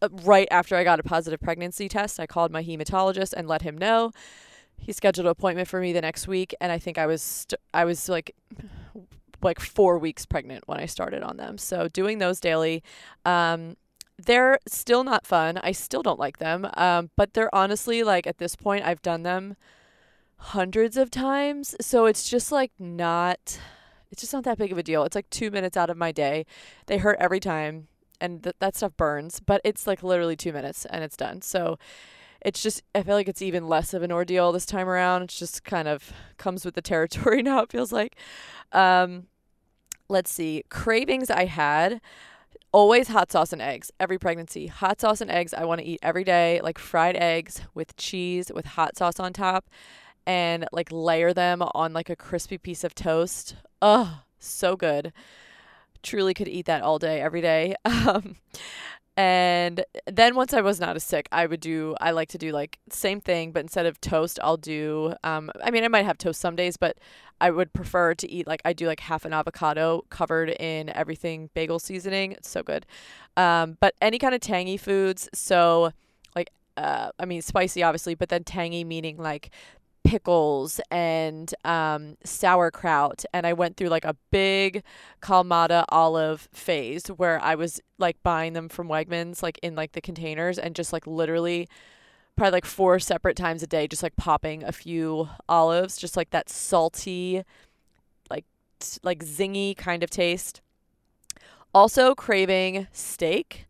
uh, 0.00 0.08
right 0.22 0.46
after 0.52 0.76
I 0.76 0.84
got 0.84 1.00
a 1.00 1.02
positive 1.02 1.40
pregnancy 1.40 1.88
test, 1.88 2.20
I 2.20 2.26
called 2.26 2.52
my 2.52 2.62
hematologist 2.62 3.32
and 3.32 3.48
let 3.48 3.62
him 3.62 3.76
know. 3.76 4.12
He 4.78 4.92
scheduled 4.92 5.26
an 5.26 5.32
appointment 5.32 5.66
for 5.66 5.80
me 5.80 5.92
the 5.92 6.00
next 6.00 6.28
week, 6.28 6.54
and 6.60 6.70
I 6.70 6.78
think 6.78 6.96
I 6.96 7.06
was 7.06 7.22
st- 7.22 7.60
I 7.74 7.84
was 7.84 8.08
like 8.08 8.36
like 9.42 9.58
four 9.58 9.98
weeks 9.98 10.26
pregnant 10.26 10.68
when 10.68 10.78
I 10.78 10.86
started 10.86 11.24
on 11.24 11.38
them. 11.38 11.58
So 11.58 11.88
doing 11.88 12.18
those 12.18 12.38
daily. 12.38 12.84
Um, 13.24 13.74
they're 14.26 14.58
still 14.66 15.04
not 15.04 15.26
fun. 15.26 15.58
I 15.62 15.72
still 15.72 16.02
don't 16.02 16.18
like 16.18 16.38
them. 16.38 16.68
Um, 16.74 17.10
but 17.16 17.34
they're 17.34 17.54
honestly 17.54 18.02
like 18.02 18.26
at 18.26 18.38
this 18.38 18.56
point 18.56 18.84
I've 18.84 19.02
done 19.02 19.22
them 19.22 19.56
hundreds 20.36 20.96
of 20.96 21.10
times, 21.10 21.74
so 21.80 22.06
it's 22.06 22.28
just 22.28 22.50
like 22.50 22.72
not 22.78 23.60
it's 24.10 24.22
just 24.22 24.32
not 24.32 24.44
that 24.44 24.58
big 24.58 24.72
of 24.72 24.78
a 24.78 24.82
deal. 24.82 25.04
It's 25.04 25.14
like 25.14 25.30
2 25.30 25.50
minutes 25.52 25.76
out 25.76 25.88
of 25.90 25.96
my 25.96 26.10
day. 26.10 26.44
They 26.86 26.98
hurt 26.98 27.16
every 27.20 27.38
time 27.38 27.86
and 28.20 28.42
th- 28.42 28.56
that 28.58 28.74
stuff 28.76 28.96
burns, 28.96 29.40
but 29.40 29.60
it's 29.64 29.86
like 29.86 30.02
literally 30.02 30.36
2 30.36 30.52
minutes 30.52 30.84
and 30.86 31.04
it's 31.04 31.16
done. 31.16 31.42
So 31.42 31.78
it's 32.40 32.62
just 32.62 32.82
I 32.94 33.02
feel 33.02 33.14
like 33.14 33.28
it's 33.28 33.42
even 33.42 33.68
less 33.68 33.94
of 33.94 34.02
an 34.02 34.12
ordeal 34.12 34.52
this 34.52 34.66
time 34.66 34.88
around. 34.88 35.22
It's 35.22 35.38
just 35.38 35.64
kind 35.64 35.86
of 35.86 36.12
comes 36.38 36.64
with 36.64 36.74
the 36.74 36.82
territory 36.82 37.42
now 37.44 37.62
it 37.62 37.70
feels 37.70 37.92
like. 37.92 38.16
Um 38.72 39.26
let's 40.08 40.32
see. 40.32 40.64
Cravings 40.68 41.30
I 41.30 41.44
had 41.44 42.00
always 42.72 43.08
hot 43.08 43.30
sauce 43.32 43.52
and 43.52 43.62
eggs 43.62 43.90
every 43.98 44.18
pregnancy. 44.18 44.66
Hot 44.66 45.00
sauce 45.00 45.20
and 45.20 45.30
eggs 45.30 45.52
i 45.54 45.64
want 45.64 45.80
to 45.80 45.86
eat 45.86 45.98
every 46.02 46.24
day 46.24 46.60
like 46.62 46.78
fried 46.78 47.16
eggs 47.16 47.62
with 47.74 47.96
cheese 47.96 48.50
with 48.54 48.64
hot 48.64 48.96
sauce 48.96 49.18
on 49.20 49.32
top 49.32 49.68
and 50.26 50.66
like 50.72 50.90
layer 50.92 51.32
them 51.32 51.62
on 51.74 51.92
like 51.92 52.10
a 52.10 52.16
crispy 52.16 52.58
piece 52.58 52.84
of 52.84 52.94
toast. 52.94 53.56
Oh 53.82 54.22
so 54.38 54.76
good. 54.76 55.12
Truly 56.02 56.34
could 56.34 56.48
eat 56.48 56.66
that 56.66 56.82
all 56.82 56.98
day 56.98 57.20
every 57.20 57.40
day. 57.40 57.74
Um, 57.84 58.36
and 59.20 59.84
then 60.06 60.34
once 60.34 60.54
I 60.54 60.62
was 60.62 60.80
not 60.80 60.96
as 60.96 61.04
sick, 61.04 61.28
I 61.30 61.44
would 61.44 61.60
do 61.60 61.94
I 62.00 62.12
like 62.12 62.30
to 62.30 62.38
do 62.38 62.52
like 62.52 62.78
same 62.88 63.20
thing, 63.20 63.52
but 63.52 63.60
instead 63.60 63.84
of 63.84 64.00
toast, 64.00 64.40
I'll 64.42 64.56
do 64.56 65.12
um 65.24 65.50
I 65.62 65.70
mean 65.70 65.84
I 65.84 65.88
might 65.88 66.06
have 66.06 66.16
toast 66.16 66.40
some 66.40 66.56
days, 66.56 66.78
but 66.78 66.96
I 67.38 67.50
would 67.50 67.70
prefer 67.74 68.14
to 68.14 68.30
eat 68.30 68.46
like 68.46 68.62
I 68.64 68.72
do 68.72 68.86
like 68.86 69.00
half 69.00 69.26
an 69.26 69.34
avocado 69.34 70.06
covered 70.08 70.48
in 70.48 70.88
everything 70.88 71.50
bagel 71.52 71.78
seasoning. 71.78 72.32
It's 72.32 72.48
so 72.48 72.62
good. 72.62 72.86
Um 73.36 73.76
but 73.78 73.94
any 74.00 74.18
kind 74.18 74.34
of 74.34 74.40
tangy 74.40 74.78
foods, 74.78 75.28
so 75.34 75.92
like 76.34 76.50
uh 76.78 77.10
I 77.18 77.26
mean 77.26 77.42
spicy 77.42 77.82
obviously, 77.82 78.14
but 78.14 78.30
then 78.30 78.42
tangy 78.42 78.84
meaning 78.84 79.18
like 79.18 79.50
pickles 80.04 80.80
and 80.90 81.54
um, 81.64 82.16
sauerkraut 82.24 83.24
and 83.32 83.46
i 83.46 83.52
went 83.52 83.76
through 83.76 83.88
like 83.88 84.04
a 84.04 84.16
big 84.30 84.82
Kalamata 85.20 85.84
olive 85.90 86.48
phase 86.52 87.06
where 87.08 87.40
i 87.42 87.54
was 87.54 87.80
like 87.98 88.20
buying 88.22 88.54
them 88.54 88.68
from 88.68 88.88
wegmans 88.88 89.42
like 89.42 89.58
in 89.62 89.74
like 89.74 89.92
the 89.92 90.00
containers 90.00 90.58
and 90.58 90.74
just 90.74 90.92
like 90.92 91.06
literally 91.06 91.68
probably 92.36 92.52
like 92.52 92.64
four 92.64 92.98
separate 92.98 93.36
times 93.36 93.62
a 93.62 93.66
day 93.66 93.86
just 93.86 94.02
like 94.02 94.16
popping 94.16 94.64
a 94.64 94.72
few 94.72 95.28
olives 95.48 95.98
just 95.98 96.16
like 96.16 96.30
that 96.30 96.48
salty 96.48 97.44
like 98.30 98.44
like 99.02 99.24
zingy 99.24 99.76
kind 99.76 100.02
of 100.02 100.10
taste. 100.10 100.60
Also 101.72 102.14
craving 102.14 102.88
steak 102.92 103.66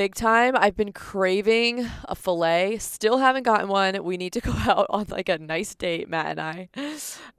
big 0.00 0.14
time. 0.14 0.56
I've 0.56 0.76
been 0.76 0.94
craving 0.94 1.86
a 2.06 2.14
fillet. 2.14 2.78
Still 2.78 3.18
haven't 3.18 3.42
gotten 3.42 3.68
one. 3.68 4.02
We 4.02 4.16
need 4.16 4.32
to 4.32 4.40
go 4.40 4.50
out 4.66 4.86
on 4.88 5.04
like 5.10 5.28
a 5.28 5.36
nice 5.36 5.74
date, 5.74 6.08
Matt 6.08 6.38
and 6.38 6.40
I. 6.40 6.70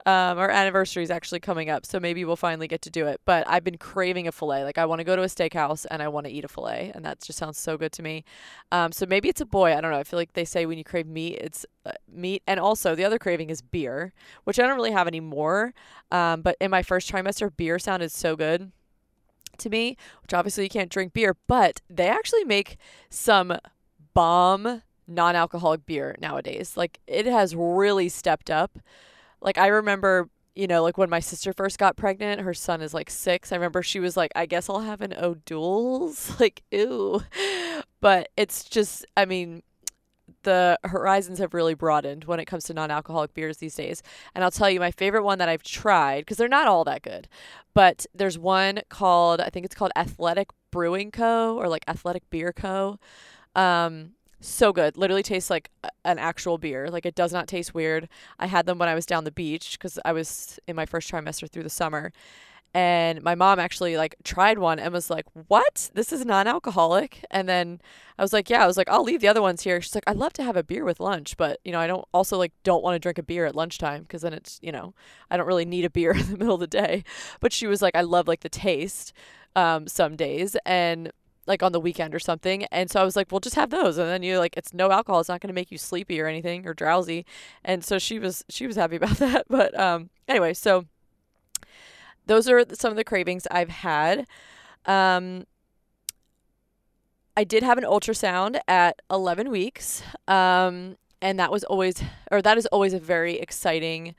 Um, 0.06 0.38
our 0.38 0.48
anniversary 0.48 1.02
is 1.02 1.10
actually 1.10 1.40
coming 1.40 1.70
up, 1.70 1.84
so 1.84 1.98
maybe 1.98 2.24
we'll 2.24 2.36
finally 2.36 2.68
get 2.68 2.80
to 2.82 2.90
do 2.90 3.08
it. 3.08 3.20
But 3.24 3.48
I've 3.48 3.64
been 3.64 3.78
craving 3.78 4.28
a 4.28 4.32
fillet. 4.32 4.62
Like 4.62 4.78
I 4.78 4.86
want 4.86 5.00
to 5.00 5.04
go 5.04 5.16
to 5.16 5.22
a 5.22 5.26
steakhouse 5.26 5.86
and 5.90 6.00
I 6.00 6.06
want 6.06 6.26
to 6.26 6.32
eat 6.32 6.44
a 6.44 6.48
fillet, 6.48 6.92
and 6.94 7.04
that 7.04 7.20
just 7.20 7.36
sounds 7.36 7.58
so 7.58 7.76
good 7.76 7.90
to 7.94 8.02
me. 8.04 8.24
Um, 8.70 8.92
so 8.92 9.06
maybe 9.06 9.28
it's 9.28 9.40
a 9.40 9.44
boy. 9.46 9.76
I 9.76 9.80
don't 9.80 9.90
know. 9.90 9.98
I 9.98 10.04
feel 10.04 10.20
like 10.20 10.34
they 10.34 10.44
say 10.44 10.64
when 10.64 10.78
you 10.78 10.84
crave 10.84 11.08
meat, 11.08 11.38
it's 11.40 11.66
uh, 11.84 11.90
meat, 12.08 12.44
and 12.46 12.60
also 12.60 12.94
the 12.94 13.04
other 13.04 13.18
craving 13.18 13.50
is 13.50 13.60
beer, 13.60 14.12
which 14.44 14.60
I 14.60 14.68
don't 14.68 14.76
really 14.76 14.92
have 14.92 15.08
anymore. 15.08 15.74
Um, 16.12 16.42
but 16.42 16.56
in 16.60 16.70
my 16.70 16.84
first 16.84 17.10
trimester, 17.10 17.50
beer 17.56 17.80
sounded 17.80 18.12
so 18.12 18.36
good 18.36 18.70
to 19.58 19.70
me, 19.70 19.96
which 20.22 20.34
obviously 20.34 20.64
you 20.64 20.70
can't 20.70 20.90
drink 20.90 21.12
beer, 21.12 21.36
but 21.46 21.80
they 21.88 22.08
actually 22.08 22.44
make 22.44 22.76
some 23.10 23.56
bomb 24.14 24.82
non 25.06 25.36
alcoholic 25.36 25.84
beer 25.86 26.16
nowadays. 26.20 26.76
Like 26.76 27.00
it 27.06 27.26
has 27.26 27.54
really 27.54 28.08
stepped 28.08 28.50
up. 28.50 28.78
Like 29.40 29.58
I 29.58 29.68
remember, 29.68 30.28
you 30.54 30.66
know, 30.66 30.82
like 30.82 30.98
when 30.98 31.10
my 31.10 31.20
sister 31.20 31.52
first 31.52 31.78
got 31.78 31.96
pregnant, 31.96 32.40
her 32.40 32.54
son 32.54 32.80
is 32.80 32.94
like 32.94 33.10
six. 33.10 33.52
I 33.52 33.56
remember 33.56 33.82
she 33.82 34.00
was 34.00 34.16
like, 34.16 34.32
I 34.36 34.46
guess 34.46 34.68
I'll 34.68 34.80
have 34.80 35.00
an 35.00 35.14
O'Doul's. 35.14 36.32
Like, 36.40 36.62
ew. 36.70 37.22
But 38.00 38.30
it's 38.36 38.64
just, 38.64 39.06
I 39.16 39.24
mean, 39.24 39.62
the 40.42 40.78
horizons 40.84 41.38
have 41.38 41.54
really 41.54 41.74
broadened 41.74 42.24
when 42.24 42.40
it 42.40 42.46
comes 42.46 42.64
to 42.64 42.74
non-alcoholic 42.74 43.34
beers 43.34 43.58
these 43.58 43.74
days. 43.74 44.02
And 44.34 44.44
I'll 44.44 44.50
tell 44.50 44.70
you 44.70 44.80
my 44.80 44.90
favorite 44.90 45.24
one 45.24 45.38
that 45.38 45.48
I've 45.48 45.62
tried 45.62 46.20
because 46.20 46.36
they're 46.36 46.48
not 46.48 46.66
all 46.66 46.84
that 46.84 47.02
good. 47.02 47.28
But 47.74 48.06
there's 48.14 48.38
one 48.38 48.80
called 48.88 49.40
I 49.40 49.50
think 49.50 49.66
it's 49.66 49.74
called 49.74 49.92
Athletic 49.96 50.48
Brewing 50.70 51.10
Co 51.10 51.56
or 51.56 51.68
like 51.68 51.84
Athletic 51.88 52.28
Beer 52.30 52.52
Co. 52.52 52.98
Um 53.54 54.12
so 54.40 54.72
good. 54.72 54.96
Literally 54.96 55.22
tastes 55.22 55.50
like 55.50 55.70
an 56.04 56.18
actual 56.18 56.58
beer. 56.58 56.88
Like 56.90 57.06
it 57.06 57.14
does 57.14 57.32
not 57.32 57.46
taste 57.46 57.74
weird. 57.74 58.08
I 58.38 58.46
had 58.46 58.66
them 58.66 58.78
when 58.78 58.88
I 58.88 58.94
was 58.94 59.06
down 59.06 59.24
the 59.24 59.30
beach 59.30 59.78
cuz 59.78 59.98
I 60.04 60.12
was 60.12 60.58
in 60.66 60.76
my 60.76 60.86
first 60.86 61.10
trimester 61.10 61.48
through 61.48 61.62
the 61.62 61.70
summer 61.70 62.12
and 62.74 63.22
my 63.22 63.34
mom 63.34 63.58
actually 63.58 63.96
like 63.96 64.16
tried 64.24 64.58
one 64.58 64.78
and 64.78 64.92
was 64.92 65.10
like 65.10 65.26
what? 65.48 65.90
This 65.94 66.12
is 66.12 66.24
non-alcoholic? 66.24 67.24
And 67.30 67.48
then 67.48 67.80
i 68.18 68.22
was 68.22 68.32
like 68.32 68.48
yeah. 68.48 68.64
I 68.64 68.66
was 68.66 68.76
like 68.76 68.88
i'll 68.88 69.02
leave 69.02 69.20
the 69.20 69.28
other 69.28 69.42
ones 69.42 69.62
here. 69.62 69.80
She's 69.80 69.94
like 69.94 70.04
i'd 70.06 70.16
love 70.16 70.32
to 70.34 70.42
have 70.42 70.56
a 70.56 70.62
beer 70.62 70.84
with 70.84 71.00
lunch 71.00 71.36
but 71.36 71.60
you 71.64 71.72
know 71.72 71.80
i 71.80 71.86
don't 71.86 72.04
also 72.14 72.38
like 72.38 72.52
don't 72.62 72.82
want 72.82 72.94
to 72.94 72.98
drink 72.98 73.18
a 73.18 73.22
beer 73.22 73.46
at 73.46 73.54
lunchtime 73.54 74.02
because 74.02 74.22
then 74.22 74.32
it's 74.32 74.58
you 74.62 74.72
know 74.72 74.94
i 75.30 75.36
don't 75.36 75.46
really 75.46 75.64
need 75.64 75.84
a 75.84 75.90
beer 75.90 76.12
in 76.16 76.30
the 76.30 76.38
middle 76.38 76.54
of 76.54 76.60
the 76.60 76.66
day. 76.66 77.04
But 77.40 77.52
she 77.52 77.66
was 77.66 77.82
like 77.82 77.94
i 77.94 78.02
love 78.02 78.26
like 78.28 78.40
the 78.40 78.48
taste 78.48 79.12
um 79.56 79.86
some 79.86 80.16
days 80.16 80.56
and 80.64 81.12
like 81.46 81.62
on 81.62 81.72
the 81.72 81.80
weekend 81.80 82.14
or 82.14 82.20
something. 82.20 82.64
And 82.66 82.90
so 82.90 83.00
i 83.00 83.04
was 83.04 83.16
like 83.16 83.30
well 83.30 83.40
just 83.40 83.56
have 83.56 83.70
those. 83.70 83.98
And 83.98 84.08
then 84.08 84.22
you're 84.22 84.38
like 84.38 84.56
it's 84.56 84.72
no 84.72 84.90
alcohol 84.90 85.20
it's 85.20 85.28
not 85.28 85.40
going 85.40 85.48
to 85.48 85.54
make 85.54 85.70
you 85.70 85.78
sleepy 85.78 86.20
or 86.20 86.26
anything 86.26 86.66
or 86.66 86.72
drowsy. 86.72 87.26
And 87.64 87.84
so 87.84 87.98
she 87.98 88.18
was 88.18 88.44
she 88.48 88.66
was 88.66 88.76
happy 88.76 88.96
about 89.02 89.18
that 89.18 89.46
but 89.48 89.78
um 89.78 90.08
anyway 90.26 90.54
so 90.54 90.86
those 92.26 92.48
are 92.48 92.64
some 92.72 92.90
of 92.90 92.96
the 92.96 93.04
cravings 93.04 93.46
I've 93.50 93.68
had. 93.68 94.26
Um, 94.86 95.46
I 97.36 97.44
did 97.44 97.62
have 97.62 97.78
an 97.78 97.84
ultrasound 97.84 98.60
at 98.68 99.00
11 99.10 99.50
weeks. 99.50 100.02
Um, 100.28 100.96
and 101.22 101.38
that 101.38 101.50
was 101.52 101.64
always, 101.64 102.02
or 102.30 102.42
that 102.42 102.58
is 102.58 102.66
always 102.66 102.92
a 102.92 102.98
very 102.98 103.38
exciting, 103.38 104.14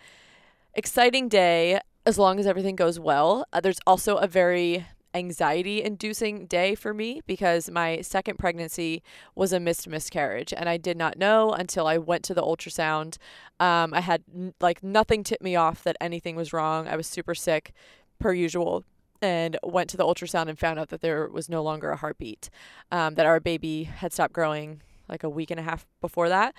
exciting 0.73 1.27
day 1.27 1.79
as 2.05 2.17
long 2.17 2.39
as 2.39 2.47
everything 2.47 2.75
goes 2.75 2.99
well. 2.99 3.45
Uh, 3.51 3.59
there's 3.59 3.79
also 3.85 4.15
a 4.15 4.27
very 4.27 4.85
anxiety 5.13 5.81
inducing 5.83 6.45
day 6.45 6.75
for 6.75 6.93
me 6.93 7.21
because 7.25 7.69
my 7.69 8.01
second 8.01 8.37
pregnancy 8.37 9.03
was 9.35 9.53
a 9.53 9.59
missed 9.59 9.87
miscarriage 9.87 10.53
and 10.55 10.67
I 10.67 10.77
did 10.77 10.97
not 10.97 11.17
know 11.17 11.51
until 11.51 11.87
I 11.87 11.97
went 11.97 12.23
to 12.25 12.33
the 12.33 12.41
ultrasound. 12.41 13.17
Um, 13.59 13.93
I 13.93 14.01
had 14.01 14.23
like 14.59 14.83
nothing 14.83 15.23
tipped 15.23 15.43
me 15.43 15.55
off 15.55 15.83
that 15.83 15.97
anything 16.01 16.35
was 16.35 16.53
wrong. 16.53 16.87
I 16.87 16.95
was 16.95 17.07
super 17.07 17.35
sick 17.35 17.73
per 18.19 18.33
usual 18.33 18.83
and 19.21 19.57
went 19.63 19.89
to 19.89 19.97
the 19.97 20.03
ultrasound 20.03 20.49
and 20.49 20.59
found 20.59 20.79
out 20.79 20.89
that 20.89 21.01
there 21.01 21.27
was 21.29 21.47
no 21.47 21.63
longer 21.63 21.91
a 21.91 21.95
heartbeat, 21.95 22.49
um, 22.91 23.15
that 23.15 23.25
our 23.25 23.39
baby 23.39 23.83
had 23.83 24.11
stopped 24.11 24.33
growing 24.33 24.81
like 25.07 25.23
a 25.23 25.29
week 25.29 25.49
and 25.49 25.59
a 25.59 25.63
half 25.63 25.85
before 26.01 26.27
that. 26.29 26.53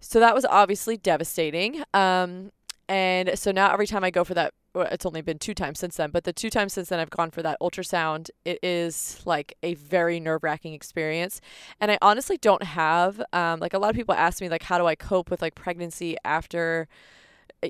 So 0.00 0.18
that 0.20 0.34
was 0.34 0.44
obviously 0.46 0.96
devastating. 0.96 1.84
Um, 1.92 2.50
and 2.88 3.38
so 3.38 3.52
now 3.52 3.72
every 3.72 3.86
time 3.86 4.04
I 4.04 4.10
go 4.10 4.24
for 4.24 4.34
that, 4.34 4.54
well, 4.74 4.88
it's 4.90 5.04
only 5.04 5.20
been 5.20 5.38
two 5.38 5.54
times 5.54 5.78
since 5.78 5.96
then, 5.96 6.10
but 6.10 6.24
the 6.24 6.32
two 6.32 6.50
times 6.50 6.72
since 6.72 6.88
then 6.88 6.98
I've 6.98 7.10
gone 7.10 7.30
for 7.30 7.42
that 7.42 7.58
ultrasound, 7.60 8.30
it 8.44 8.58
is 8.62 9.20
like 9.24 9.56
a 9.62 9.74
very 9.74 10.18
nerve 10.18 10.42
wracking 10.42 10.72
experience. 10.72 11.40
And 11.80 11.90
I 11.90 11.98
honestly 12.00 12.38
don't 12.38 12.62
have, 12.62 13.22
um, 13.32 13.60
like 13.60 13.74
a 13.74 13.78
lot 13.78 13.90
of 13.90 13.96
people 13.96 14.14
ask 14.14 14.40
me, 14.40 14.48
like, 14.48 14.62
how 14.62 14.78
do 14.78 14.86
I 14.86 14.94
cope 14.94 15.30
with 15.30 15.42
like 15.42 15.54
pregnancy 15.54 16.16
after, 16.24 16.88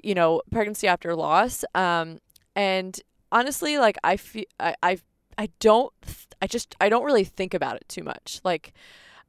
you 0.02 0.14
know, 0.14 0.42
pregnancy 0.50 0.86
after 0.86 1.14
loss? 1.16 1.64
Um, 1.74 2.20
and 2.54 3.00
honestly, 3.32 3.78
like 3.78 3.96
I 4.04 4.16
feel 4.16 4.44
I 4.60 4.74
I 4.82 4.98
I 5.38 5.48
don't 5.58 5.92
I 6.40 6.46
just 6.46 6.76
I 6.80 6.88
don't 6.88 7.04
really 7.04 7.24
think 7.24 7.54
about 7.54 7.76
it 7.76 7.88
too 7.88 8.04
much. 8.04 8.40
Like 8.44 8.74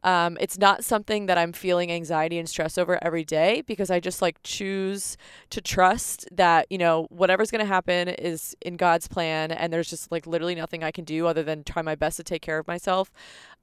um, 0.04 0.38
it's 0.42 0.58
not 0.58 0.84
something 0.84 1.28
that 1.28 1.38
I'm 1.38 1.54
feeling 1.54 1.92
anxiety 1.92 2.38
and 2.38 2.48
stress 2.48 2.78
over 2.78 3.02
every 3.02 3.24
day 3.24 3.62
because 3.66 3.90
I 3.90 4.00
just 4.00 4.22
like 4.22 4.38
choose 4.44 5.18
to 5.50 5.62
trust 5.62 6.28
that, 6.32 6.68
you 6.70 6.78
know, 6.78 7.08
whatever's 7.10 7.52
going 7.52 7.62
to 7.62 7.66
happen 7.66 8.10
is 8.10 8.56
in 8.62 8.76
God's 8.76 9.08
plan 9.08 9.52
and 9.52 9.72
there's 9.72 9.90
just 9.90 10.12
like 10.12 10.28
literally 10.28 10.56
nothing 10.56 10.84
I 10.84 10.92
can 10.92 11.06
do 11.06 11.26
other 11.26 11.42
than 11.42 11.64
try 11.64 11.82
my 11.82 11.96
best 11.96 12.18
to 12.18 12.24
take 12.24 12.42
care 12.42 12.60
of 12.60 12.68
myself. 12.68 13.12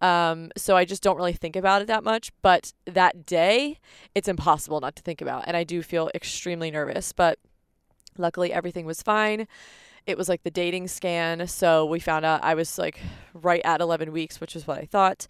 Um, 0.00 0.50
so 0.56 0.76
I 0.76 0.86
just 0.86 1.02
don't 1.02 1.16
really 1.16 1.34
think 1.34 1.56
about 1.56 1.82
it 1.82 1.88
that 1.88 2.02
much. 2.02 2.32
But 2.40 2.72
that 2.86 3.26
day, 3.26 3.78
it's 4.14 4.28
impossible 4.28 4.80
not 4.80 4.96
to 4.96 5.02
think 5.02 5.20
about. 5.20 5.44
And 5.46 5.56
I 5.56 5.64
do 5.64 5.82
feel 5.82 6.10
extremely 6.14 6.70
nervous. 6.70 7.12
But 7.12 7.38
luckily, 8.16 8.50
everything 8.50 8.86
was 8.86 9.02
fine 9.02 9.46
it 10.10 10.18
was 10.18 10.28
like 10.28 10.42
the 10.42 10.50
dating 10.50 10.88
scan. 10.88 11.46
So 11.46 11.86
we 11.86 12.00
found 12.00 12.24
out 12.24 12.42
I 12.44 12.54
was 12.54 12.78
like 12.78 13.00
right 13.34 13.62
at 13.64 13.80
11 13.80 14.12
weeks, 14.12 14.40
which 14.40 14.54
is 14.54 14.66
what 14.66 14.78
I 14.78 14.84
thought. 14.84 15.26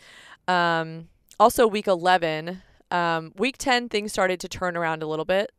Um, 0.48 1.08
also, 1.38 1.66
week 1.66 1.86
11, 1.86 2.62
um, 2.90 3.32
week 3.36 3.56
10, 3.56 3.88
things 3.88 4.12
started 4.12 4.40
to 4.40 4.48
turn 4.48 4.76
around 4.76 5.02
a 5.02 5.06
little 5.06 5.24
bit. 5.24 5.52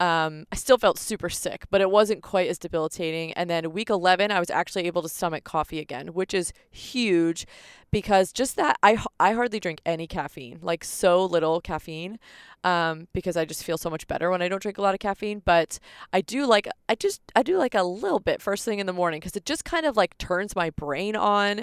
Um, 0.00 0.44
I 0.50 0.56
still 0.56 0.76
felt 0.76 0.98
super 0.98 1.30
sick, 1.30 1.66
but 1.70 1.80
it 1.80 1.90
wasn't 1.90 2.22
quite 2.22 2.48
as 2.48 2.58
debilitating. 2.58 3.32
And 3.34 3.48
then 3.48 3.72
week 3.72 3.90
11, 3.90 4.32
I 4.32 4.40
was 4.40 4.50
actually 4.50 4.86
able 4.86 5.02
to 5.02 5.08
stomach 5.08 5.44
coffee 5.44 5.78
again, 5.78 6.08
which 6.08 6.34
is 6.34 6.52
huge 6.70 7.46
because 7.92 8.32
just 8.32 8.56
that 8.56 8.76
I, 8.82 8.98
I 9.20 9.34
hardly 9.34 9.60
drink 9.60 9.80
any 9.86 10.08
caffeine, 10.08 10.58
like 10.62 10.82
so 10.82 11.24
little 11.24 11.60
caffeine, 11.60 12.18
um, 12.64 13.06
because 13.12 13.36
I 13.36 13.44
just 13.44 13.62
feel 13.62 13.78
so 13.78 13.88
much 13.88 14.08
better 14.08 14.30
when 14.30 14.42
I 14.42 14.48
don't 14.48 14.60
drink 14.60 14.78
a 14.78 14.82
lot 14.82 14.94
of 14.94 15.00
caffeine. 15.00 15.42
But 15.44 15.78
I 16.12 16.20
do 16.20 16.44
like, 16.44 16.66
I 16.88 16.96
just, 16.96 17.22
I 17.36 17.44
do 17.44 17.56
like 17.56 17.76
a 17.76 17.84
little 17.84 18.18
bit 18.18 18.42
first 18.42 18.64
thing 18.64 18.80
in 18.80 18.86
the 18.86 18.92
morning 18.92 19.20
because 19.20 19.36
it 19.36 19.46
just 19.46 19.64
kind 19.64 19.86
of 19.86 19.96
like 19.96 20.18
turns 20.18 20.56
my 20.56 20.70
brain 20.70 21.14
on. 21.14 21.62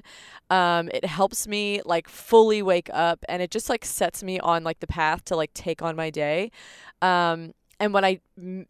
Um, 0.49 0.89
it 0.93 1.03
helps 1.03 1.47
me 1.47 1.81
like 1.83 2.07
fully 2.07 2.61
wake 2.61 2.89
up 2.93 3.25
and 3.27 3.41
it 3.41 3.51
just 3.51 3.67
like 3.69 3.83
sets 3.83 4.23
me 4.23 4.39
on 4.39 4.63
like 4.63 4.79
the 4.79 4.87
path 4.87 5.25
to 5.25 5.35
like 5.35 5.53
take 5.53 5.81
on 5.81 5.97
my 5.97 6.09
day. 6.09 6.49
Um, 7.01 7.53
and 7.81 7.95
when 7.95 8.05
I 8.05 8.19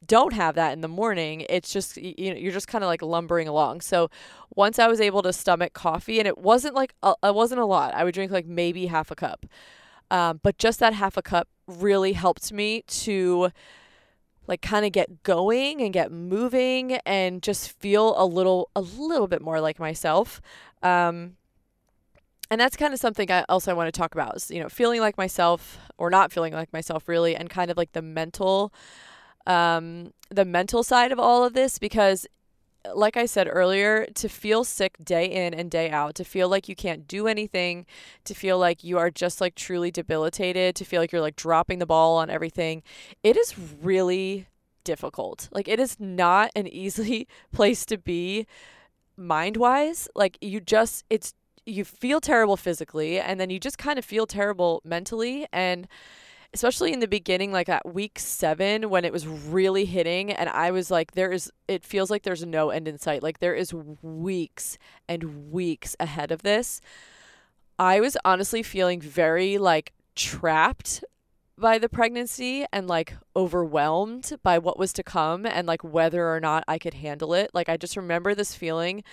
don't 0.07 0.31
have 0.31 0.55
that 0.55 0.71
in 0.71 0.79
the 0.79 0.87
morning, 0.87 1.45
it's 1.49 1.71
just 1.71 1.97
you 1.97 2.33
know 2.33 2.39
you're 2.39 2.53
just 2.53 2.69
kind 2.69 2.81
of 2.81 2.87
like 2.87 3.01
lumbering 3.01 3.47
along. 3.47 3.81
So 3.81 4.09
once 4.55 4.79
I 4.79 4.87
was 4.87 5.01
able 5.01 5.21
to 5.23 5.33
stomach 5.33 5.73
coffee, 5.73 6.19
and 6.19 6.27
it 6.27 6.37
wasn't 6.37 6.75
like 6.75 6.95
a, 7.03 7.13
it 7.21 7.35
wasn't 7.35 7.59
a 7.59 7.65
lot. 7.65 7.93
I 7.93 8.05
would 8.05 8.13
drink 8.13 8.31
like 8.31 8.45
maybe 8.45 8.85
half 8.85 9.11
a 9.11 9.15
cup, 9.15 9.45
um, 10.09 10.39
but 10.41 10.57
just 10.57 10.79
that 10.79 10.93
half 10.93 11.17
a 11.17 11.21
cup 11.21 11.49
really 11.67 12.13
helped 12.13 12.53
me 12.53 12.83
to 12.87 13.49
like 14.47 14.61
kind 14.61 14.85
of 14.85 14.93
get 14.93 15.23
going 15.23 15.81
and 15.81 15.91
get 15.91 16.09
moving 16.09 16.93
and 17.05 17.43
just 17.43 17.77
feel 17.79 18.15
a 18.17 18.25
little 18.25 18.69
a 18.77 18.81
little 18.81 19.27
bit 19.27 19.41
more 19.41 19.59
like 19.59 19.77
myself. 19.77 20.41
Um, 20.81 21.35
and 22.51 22.61
that's 22.61 22.75
kind 22.75 22.93
of 22.93 22.99
something 22.99 23.31
I 23.31 23.43
also 23.49 23.71
I 23.71 23.73
want 23.73 23.91
to 23.91 23.97
talk 23.97 24.13
about 24.13 24.35
is, 24.35 24.51
you 24.51 24.61
know, 24.61 24.69
feeling 24.69 25.01
like 25.01 25.17
myself 25.17 25.79
or 25.97 26.11
not 26.11 26.31
feeling 26.31 26.53
like 26.53 26.71
myself 26.71 27.07
really 27.07 27.35
and 27.35 27.49
kind 27.49 27.71
of 27.71 27.77
like 27.77 27.93
the 27.93 28.01
mental 28.03 28.71
um 29.47 30.13
the 30.29 30.45
mental 30.45 30.83
side 30.83 31.11
of 31.11 31.19
all 31.19 31.43
of 31.43 31.53
this 31.53 31.79
because 31.79 32.27
like 32.93 33.15
I 33.15 33.25
said 33.25 33.47
earlier, 33.49 34.05
to 34.15 34.27
feel 34.27 34.63
sick 34.63 34.97
day 35.03 35.25
in 35.25 35.53
and 35.53 35.69
day 35.69 35.89
out, 35.91 36.15
to 36.15 36.23
feel 36.23 36.49
like 36.49 36.67
you 36.67 36.75
can't 36.75 37.07
do 37.07 37.27
anything, 37.27 37.85
to 38.25 38.33
feel 38.33 38.57
like 38.57 38.83
you 38.83 38.97
are 38.97 39.11
just 39.11 39.39
like 39.39 39.55
truly 39.55 39.91
debilitated, 39.91 40.75
to 40.75 40.85
feel 40.85 40.99
like 40.99 41.11
you're 41.11 41.21
like 41.21 41.35
dropping 41.35 41.79
the 41.79 41.85
ball 41.85 42.17
on 42.17 42.29
everything, 42.29 42.81
it 43.23 43.37
is 43.37 43.55
really 43.81 44.47
difficult. 44.83 45.49
Like, 45.51 45.67
it 45.67 45.79
is 45.79 45.99
not 45.99 46.51
an 46.55 46.67
easy 46.85 47.27
place 47.51 47.85
to 47.87 47.97
be 47.97 48.47
mind 49.17 49.57
wise. 49.57 50.07
Like, 50.15 50.37
you 50.41 50.59
just, 50.59 51.05
it's 51.09 51.33
you 51.65 51.85
feel 51.85 52.19
terrible 52.19 52.57
physically 52.57 53.19
and 53.19 53.39
then 53.39 53.49
you 53.49 53.59
just 53.59 53.77
kind 53.77 53.99
of 53.99 54.05
feel 54.05 54.25
terrible 54.25 54.81
mentally 54.83 55.45
and 55.53 55.87
especially 56.53 56.91
in 56.91 56.99
the 56.99 57.07
beginning 57.07 57.51
like 57.51 57.69
at 57.69 57.93
week 57.93 58.19
7 58.19 58.89
when 58.89 59.05
it 59.05 59.13
was 59.13 59.25
really 59.27 59.85
hitting 59.85 60.31
and 60.31 60.49
I 60.49 60.71
was 60.71 60.91
like 60.91 61.11
there 61.11 61.31
is 61.31 61.51
it 61.67 61.83
feels 61.83 62.09
like 62.09 62.23
there's 62.23 62.45
no 62.45 62.69
end 62.69 62.87
in 62.87 62.97
sight. 62.97 63.23
Like 63.23 63.39
there 63.39 63.55
is 63.55 63.73
weeks 63.73 64.77
and 65.07 65.51
weeks 65.51 65.95
ahead 65.99 66.31
of 66.31 66.41
this. 66.41 66.81
I 67.79 67.99
was 67.99 68.17
honestly 68.25 68.63
feeling 68.63 68.99
very 68.99 69.57
like 69.57 69.93
trapped 70.15 71.03
by 71.57 71.77
the 71.77 71.87
pregnancy 71.87 72.65
and 72.73 72.87
like 72.87 73.13
overwhelmed 73.35 74.33
by 74.43 74.57
what 74.57 74.79
was 74.79 74.91
to 74.93 75.03
come 75.03 75.45
and 75.45 75.67
like 75.67 75.83
whether 75.83 76.27
or 76.33 76.39
not 76.39 76.63
I 76.67 76.77
could 76.79 76.95
handle 76.95 77.33
it. 77.33 77.51
Like 77.53 77.69
I 77.69 77.77
just 77.77 77.95
remember 77.95 78.35
this 78.35 78.55
feeling 78.55 79.03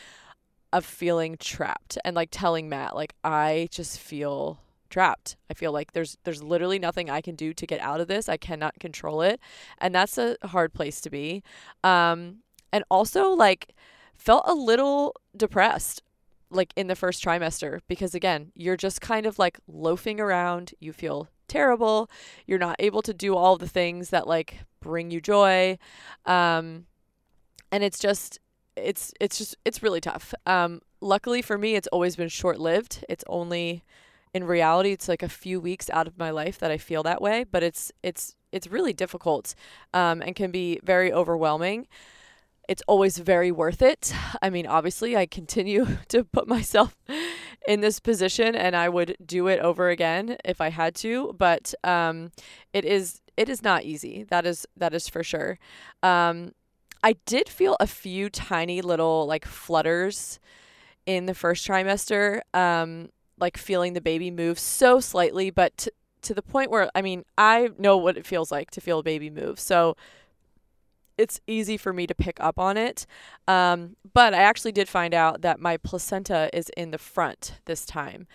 of 0.73 0.85
feeling 0.85 1.37
trapped 1.39 1.99
and 2.05 2.15
like 2.15 2.29
telling 2.31 2.69
Matt 2.69 2.95
like 2.95 3.15
I 3.25 3.69
just 3.71 3.99
feel 3.99 4.61
trapped. 4.91 5.37
I 5.51 5.55
feel 5.55 5.73
like 5.73 5.93
there's 5.93 6.17
there's 6.25 6.43
literally 6.43 6.79
nothing 6.79 7.11
I 7.11 7.21
can 7.21 7.35
do 7.35 7.53
to 7.55 7.67
get 7.67 7.81
out 7.81 8.01
of 8.01 8.09
this. 8.09 8.29
I 8.29 8.37
cannot 8.37 8.79
control 8.79 9.23
it. 9.23 9.41
And 9.79 9.95
that's 9.95 10.19
a 10.19 10.37
hard 10.45 10.75
place 10.75 11.01
to 11.03 11.11
be. 11.11 11.43
Um 11.85 12.39
and 12.73 12.85
also 12.91 13.31
like 13.31 13.75
felt 14.17 14.45
a 14.47 14.55
little 14.55 15.15
depressed 15.37 16.03
like 16.51 16.73
in 16.77 16.87
the 16.87 16.97
first 16.97 17.23
trimester 17.23 17.81
because 17.89 18.15
again, 18.15 18.53
you're 18.55 18.77
just 18.77 19.01
kind 19.01 19.27
of 19.27 19.39
like 19.39 19.59
loafing 19.67 20.21
around, 20.21 20.73
you 20.81 20.93
feel 20.93 21.29
terrible, 21.47 22.11
you're 22.47 22.59
not 22.59 22.77
able 22.79 23.03
to 23.03 23.15
do 23.15 23.35
all 23.35 23.57
the 23.57 23.69
things 23.69 24.11
that 24.11 24.27
like 24.27 24.61
bring 24.81 25.11
you 25.11 25.21
joy. 25.21 25.79
Um 26.25 26.87
and 27.71 27.85
it's 27.85 27.99
just 27.99 28.39
it's 28.85 29.13
it's 29.21 29.39
just 29.39 29.57
it's 29.65 29.83
really 29.83 30.01
tough. 30.01 30.35
Um, 30.47 30.81
luckily 31.01 31.43
for 31.43 31.59
me, 31.59 31.75
it's 31.75 31.89
always 31.89 32.17
been 32.17 32.29
short 32.29 32.59
lived. 32.59 33.05
It's 33.09 33.25
only 33.29 33.85
in 34.35 34.45
reality, 34.45 34.93
it's 34.93 35.09
like 35.09 35.23
a 35.23 35.29
few 35.29 35.61
weeks 35.61 35.89
out 35.91 36.07
of 36.07 36.19
my 36.19 36.31
life 36.31 36.59
that 36.59 36.71
I 36.71 36.79
feel 36.79 37.03
that 37.05 37.21
way. 37.21 37.45
But 37.45 37.63
it's 37.63 37.93
it's 38.03 38.37
it's 38.53 38.67
really 38.67 38.93
difficult, 38.93 39.55
um, 39.93 40.23
and 40.23 40.35
can 40.35 40.51
be 40.51 40.81
very 40.83 41.13
overwhelming. 41.13 41.87
It's 42.69 42.83
always 42.87 43.17
very 43.19 43.51
worth 43.51 43.81
it. 43.81 44.13
I 44.43 44.51
mean, 44.51 44.67
obviously, 44.67 45.17
I 45.17 45.27
continue 45.27 45.87
to 46.09 46.25
put 46.25 46.47
myself 46.47 46.97
in 47.67 47.81
this 47.81 48.01
position, 48.01 48.55
and 48.55 48.77
I 48.77 48.89
would 48.89 49.17
do 49.25 49.47
it 49.49 49.61
over 49.61 49.89
again 49.89 50.37
if 50.45 50.61
I 50.61 50.71
had 50.71 50.95
to. 50.97 51.35
But 51.39 51.75
um, 51.85 52.31
it 52.73 52.85
is 52.85 53.21
it 53.37 53.49
is 53.49 53.63
not 53.63 53.85
easy. 53.85 54.25
That 54.25 54.47
is 54.47 54.67
that 54.77 54.95
is 54.95 55.09
for 55.09 55.23
sure. 55.23 55.59
Um, 56.03 56.53
I 57.03 57.15
did 57.27 57.49
feel 57.49 57.77
a 57.81 57.87
few 57.87 58.29
tiny 58.29 58.81
little 58.81 59.27
like 59.27 59.45
flutters 59.45 60.39
in 61.07 61.27
the 61.27 61.35
first 61.35 61.67
trimester, 61.67 62.41
um, 62.53 63.11
like 63.39 63.57
feeling 63.57 63.93
the 63.95 64.01
baby 64.01 64.31
move 64.31 64.59
so 64.59 65.01
slightly, 65.01 65.51
but 65.51 65.77
t- 65.77 65.91
to 66.23 66.35
the 66.35 66.43
point 66.43 66.71
where 66.71 66.91
I 66.95 67.03
mean, 67.03 67.25
I 67.37 67.71
know 67.79 67.97
what 67.97 68.17
it 68.17 68.27
feels 68.27 68.51
like 68.51 68.71
to 68.73 68.81
feel 68.81 68.99
a 68.99 69.03
baby 69.03 69.31
move. 69.31 69.59
So 69.59 69.97
it's 71.17 71.41
easy 71.47 71.77
for 71.77 71.93
me 71.93 72.07
to 72.07 72.15
pick 72.15 72.39
up 72.41 72.59
on 72.59 72.77
it. 72.77 73.05
Um, 73.49 73.97
but 74.15 74.35
I 74.35 74.39
actually 74.39 74.73
did 74.73 74.89
find 74.89 75.13
out 75.13 75.43
that 75.43 75.61
my 75.61 75.77
placenta 75.77 76.49
is 76.53 76.71
in 76.77 76.93
the 76.93 76.99
front 76.99 77.59
this 77.65 77.85
time, 77.85 78.29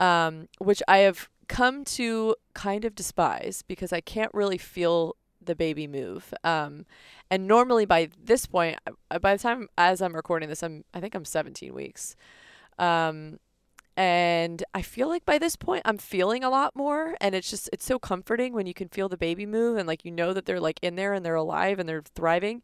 um, 0.00 0.48
which 0.58 0.82
I 0.88 0.98
have 0.98 1.28
come 1.48 1.84
to 1.84 2.34
kind 2.54 2.84
of 2.84 2.94
despise 2.94 3.62
because 3.66 3.92
I 3.92 4.00
can't 4.00 4.32
really 4.32 4.56
feel 4.56 5.16
the 5.44 5.54
baby 5.54 5.86
move. 5.86 6.32
Um, 6.44 6.86
and 7.30 7.46
normally 7.46 7.84
by 7.84 8.08
this 8.22 8.46
point, 8.46 8.78
by 9.20 9.36
the 9.36 9.42
time 9.42 9.68
as 9.78 10.02
I'm 10.02 10.14
recording 10.14 10.48
this, 10.48 10.62
I'm 10.62 10.84
I 10.92 11.00
think 11.00 11.14
I'm 11.14 11.24
17 11.24 11.72
weeks. 11.74 12.16
Um, 12.78 13.38
and 13.96 14.64
I 14.72 14.82
feel 14.82 15.08
like 15.08 15.26
by 15.26 15.38
this 15.38 15.56
point 15.56 15.82
I'm 15.84 15.98
feeling 15.98 16.42
a 16.42 16.48
lot 16.48 16.74
more 16.74 17.16
and 17.20 17.34
it's 17.34 17.50
just 17.50 17.68
it's 17.72 17.84
so 17.84 17.98
comforting 17.98 18.54
when 18.54 18.66
you 18.66 18.72
can 18.72 18.88
feel 18.88 19.08
the 19.08 19.16
baby 19.16 19.44
move 19.46 19.76
and 19.76 19.86
like 19.86 20.04
you 20.04 20.10
know 20.10 20.32
that 20.32 20.46
they're 20.46 20.60
like 20.60 20.78
in 20.80 20.96
there 20.96 21.12
and 21.12 21.24
they're 21.24 21.34
alive 21.34 21.78
and 21.78 21.88
they're 21.88 22.04
thriving. 22.14 22.62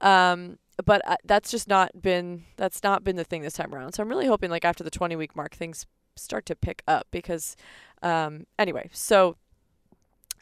Um 0.00 0.58
but 0.84 1.02
uh, 1.06 1.16
that's 1.24 1.50
just 1.50 1.66
not 1.66 2.00
been 2.00 2.44
that's 2.56 2.82
not 2.82 3.04
been 3.04 3.16
the 3.16 3.24
thing 3.24 3.42
this 3.42 3.54
time 3.54 3.74
around. 3.74 3.94
So 3.94 4.02
I'm 4.02 4.08
really 4.08 4.26
hoping 4.26 4.50
like 4.50 4.64
after 4.64 4.84
the 4.84 4.90
20 4.90 5.16
week 5.16 5.34
mark 5.34 5.54
things 5.54 5.86
start 6.16 6.46
to 6.46 6.54
pick 6.54 6.82
up 6.86 7.06
because 7.10 7.56
um 8.02 8.46
anyway, 8.58 8.90
so 8.92 9.36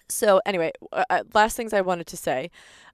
so 0.09 0.41
anyway, 0.47 0.73
uh, 0.93 1.05
uh, 1.11 1.23
last 1.35 1.57
things 1.57 1.73
I 1.73 1.81
wanted 1.81 2.07
to 2.09 2.17
say 2.17 2.51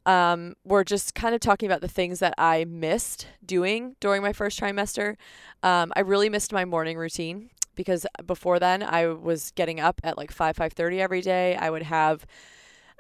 um, 0.07 0.55
we're 0.65 0.85
just 0.85 1.15
kind 1.15 1.35
of 1.35 1.41
talking 1.41 1.67
about 1.67 1.81
the 1.81 1.89
things 1.89 2.19
that 2.19 2.35
I 2.37 2.65
missed 2.65 3.27
doing 3.45 3.97
during 4.01 4.23
my 4.23 4.33
first 4.33 4.61
trimester. 4.61 5.17
Um, 5.63 5.93
I 5.97 6.01
really 6.01 6.29
missed 6.29 6.53
my 6.53 6.65
morning 6.65 6.99
routine 6.99 7.51
because 7.75 8.07
before 8.27 8.59
then 8.59 8.83
I 8.83 9.07
was 9.07 9.51
getting 9.53 9.81
up 9.81 10.01
at 10.05 10.19
like 10.19 10.31
5 10.31 10.57
5:30 10.57 11.01
every 11.01 11.21
day. 11.21 11.57
I 11.57 11.71
would 11.71 11.83
have 11.85 12.27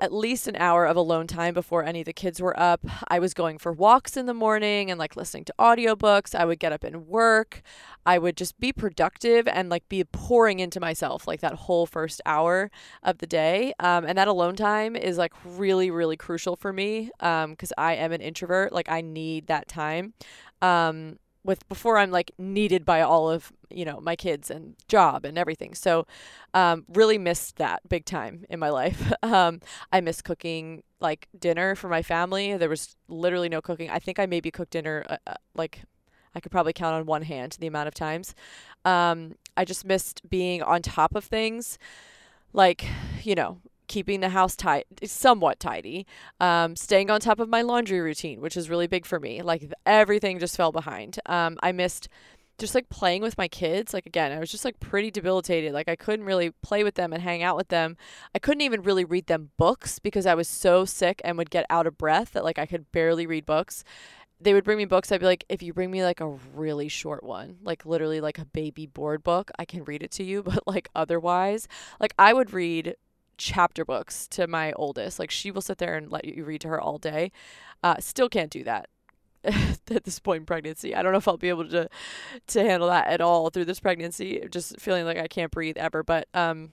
at 0.01 0.13
least 0.13 0.49
an 0.49 0.57
hour 0.57 0.87
of 0.87 0.97
alone 0.97 1.27
time 1.27 1.55
before 1.55 1.85
any 1.85 2.01
of 2.01 2.07
the 2.07 2.13
kids 2.13 2.41
were 2.41 2.59
up. 2.59 2.81
I 3.09 3.19
was 3.19 3.33
going 3.33 3.59
for 3.59 3.73
walks 3.73 4.17
in 4.17 4.27
the 4.27 4.35
morning 4.35 4.91
and 4.91 4.99
like 4.99 5.17
listening 5.17 5.45
to 5.45 5.55
audiobooks. 5.59 6.35
I 6.35 6.45
would 6.45 6.59
get 6.59 6.73
up 6.73 6.85
and 6.85 7.07
work. 7.07 7.63
I 8.05 8.19
would 8.19 8.37
just 8.37 8.59
be 8.59 8.73
productive 8.73 9.47
and 9.47 9.69
like 9.69 9.89
be 9.89 10.05
pouring 10.05 10.59
into 10.59 10.81
myself 10.81 11.27
like 11.29 11.41
that 11.41 11.55
whole 11.55 11.87
first 11.87 12.21
hour 12.27 12.71
of 13.03 13.19
the 13.19 13.27
day. 13.27 13.73
Um, 13.79 14.05
and 14.05 14.19
that 14.19 14.29
alone 14.29 14.57
time 14.57 14.97
is 14.97 15.17
like 15.17 15.33
really, 15.45 15.91
really 15.91 16.17
crucial 16.17 16.57
for 16.57 16.73
me 16.73 17.11
because 17.19 17.73
um, 17.73 17.85
I 17.85 17.95
am 17.95 18.13
an 18.13 18.21
introvert. 18.21 18.73
Like 18.73 18.89
I 18.89 19.01
need 19.01 19.47
that 19.47 19.69
time. 19.69 20.15
Um, 20.61 21.19
with 21.45 21.69
before 21.69 21.99
I'm 21.99 22.11
like 22.11 22.33
needed 22.39 22.85
by 22.85 23.03
all 23.03 23.31
of 23.31 23.53
you 23.71 23.85
know 23.85 24.01
my 24.01 24.17
kids 24.17 24.51
and 24.51 24.75
job 24.89 25.25
and 25.25 25.39
everything. 25.39 25.75
So 25.75 26.07
um, 26.55 26.85
really 26.89 27.19
missed 27.19 27.57
that 27.57 27.89
big 27.89 28.05
time 28.05 28.45
in 28.49 28.59
my 28.59 28.71
life. 28.71 29.13
um, 29.23 29.61
I 29.93 30.01
miss 30.01 30.23
cooking 30.23 30.83
like 31.01 31.29
dinner 31.39 31.75
for 31.75 31.89
my 31.89 32.03
family. 32.03 32.57
There 32.57 32.69
was 32.69 32.97
literally 33.09 33.49
no 33.49 33.61
cooking. 33.61 33.91
I 33.91 33.99
think 33.99 34.19
I 34.19 34.27
maybe 34.27 34.51
cooked 34.51 34.73
dinner 34.73 35.05
uh, 35.09 35.17
uh, 35.27 35.35
like 35.55 35.83
I 36.35 36.41
could 36.41 36.51
probably 36.51 36.73
count 36.73 36.95
on 36.95 37.07
one 37.07 37.23
hand 37.23 37.57
the 37.61 37.67
amount 37.67 37.89
of 37.89 37.95
times. 37.95 38.35
Um, 38.85 39.37
I 39.57 39.65
just 39.65 39.85
missed 39.85 40.29
being 40.29 40.63
on 40.63 40.83
top 40.83 41.15
of 41.15 41.25
things 41.25 41.79
like 42.53 42.87
you 43.23 43.35
know 43.35 43.59
keeping 43.87 44.21
the 44.21 44.31
house 44.31 44.57
tight, 44.57 44.87
somewhat 45.05 45.61
tidy, 45.61 46.07
um, 46.41 46.77
staying 46.77 47.11
on 47.11 47.21
top 47.21 47.41
of 47.41 47.49
my 47.49 47.63
laundry 47.63 48.01
routine, 48.01 48.41
which 48.41 48.57
is 48.57 48.71
really 48.71 48.87
big 48.87 49.07
for 49.07 49.21
me. 49.21 49.43
Like 49.43 49.73
everything 49.87 50.39
just 50.39 50.57
fell 50.57 50.73
behind. 50.73 51.19
Um, 51.27 51.59
I 51.63 51.73
missed 51.73 52.09
just 52.59 52.75
like 52.75 52.89
playing 52.89 53.23
with 53.23 53.37
my 53.37 53.49
kids. 53.49 53.93
Like 53.93 54.07
again, 54.07 54.33
I 54.33 54.39
was 54.39 54.51
just 54.51 54.65
like 54.65 54.79
pretty 54.81 55.11
debilitated. 55.11 55.73
Like 55.73 55.89
I 55.89 55.97
couldn't 55.97 56.27
really 56.27 56.51
play 56.63 56.85
with 56.85 56.95
them 56.95 57.13
and 57.13 57.23
hang 57.23 57.43
out 57.43 57.57
with 57.57 57.69
them. 57.69 57.97
I 58.35 58.39
couldn't 58.39 58.61
even 58.61 58.83
really 58.83 59.05
read 59.05 59.27
them 59.27 59.51
books 59.57 59.99
because 59.99 60.27
I 60.27 60.35
was 60.35 60.49
so 60.49 60.85
sick 60.85 61.21
and 61.25 61.37
would 61.39 61.51
get 61.51 61.67
out 61.69 61.87
of 61.87 61.99
breath 61.99 62.33
that 62.33 62.45
like 62.45 62.59
I 62.59 62.67
could 62.67 62.91
barely 62.93 63.27
read 63.27 63.47
books. 63.47 63.85
They 64.41 64.53
would 64.53 64.65
bring 64.65 64.79
me 64.79 64.85
books. 64.85 65.11
I'd 65.11 65.21
be 65.21 65.27
like, 65.27 65.45
if 65.49 65.63
you 65.63 65.73
bring 65.73 65.91
me 65.91 66.03
like 66.05 66.21
a 66.21 66.29
really 66.55 66.89
short 66.89 67.23
one, 67.23 67.57
like 67.63 67.87
literally 67.87 68.21
like 68.21 68.39
a 68.39 68.45
baby 68.45 68.87
board 68.87 69.23
book, 69.23 69.51
I 69.59 69.65
can 69.65 69.85
read 69.85 70.03
it 70.03 70.11
to 70.13 70.25
you. 70.25 70.43
But 70.55 70.67
like 70.67 70.89
otherwise, 70.95 71.67
like 72.01 72.15
I 72.19 72.33
would 72.33 72.53
read 72.53 72.97
chapter 73.37 73.85
books 73.85 74.29
to 74.29 74.47
my 74.47 74.73
oldest. 74.73 75.19
Like 75.19 75.31
she 75.31 75.51
will 75.51 75.63
sit 75.63 75.79
there 75.79 75.97
and 75.97 76.11
let 76.11 76.25
you 76.25 76.45
read 76.45 76.61
to 76.63 76.69
her 76.69 76.81
all 76.81 76.99
day. 76.99 77.33
Uh, 77.83 77.97
still 77.99 78.29
can't 78.29 78.51
do 78.51 78.65
that 78.65 78.89
at 79.45 80.05
this 80.05 80.19
point 80.19 80.41
in 80.41 80.47
pregnancy. 80.47 80.95
I 80.95 81.03
don't 81.03 81.13
know 81.13 81.19
if 81.19 81.29
I'll 81.29 81.37
be 81.37 81.49
able 81.49 81.69
to 81.69 81.89
to 82.49 82.63
handle 82.63 82.89
that 82.89 83.07
at 83.09 83.21
all 83.21 83.51
through 83.51 83.67
this 83.67 83.81
pregnancy. 83.81 84.43
Just 84.51 84.81
feeling 84.81 85.05
like 85.05 85.19
I 85.19 85.29
can't 85.29 85.51
breathe 85.51 85.77
ever. 85.77 86.03
But 86.03 86.29
um, 86.35 86.73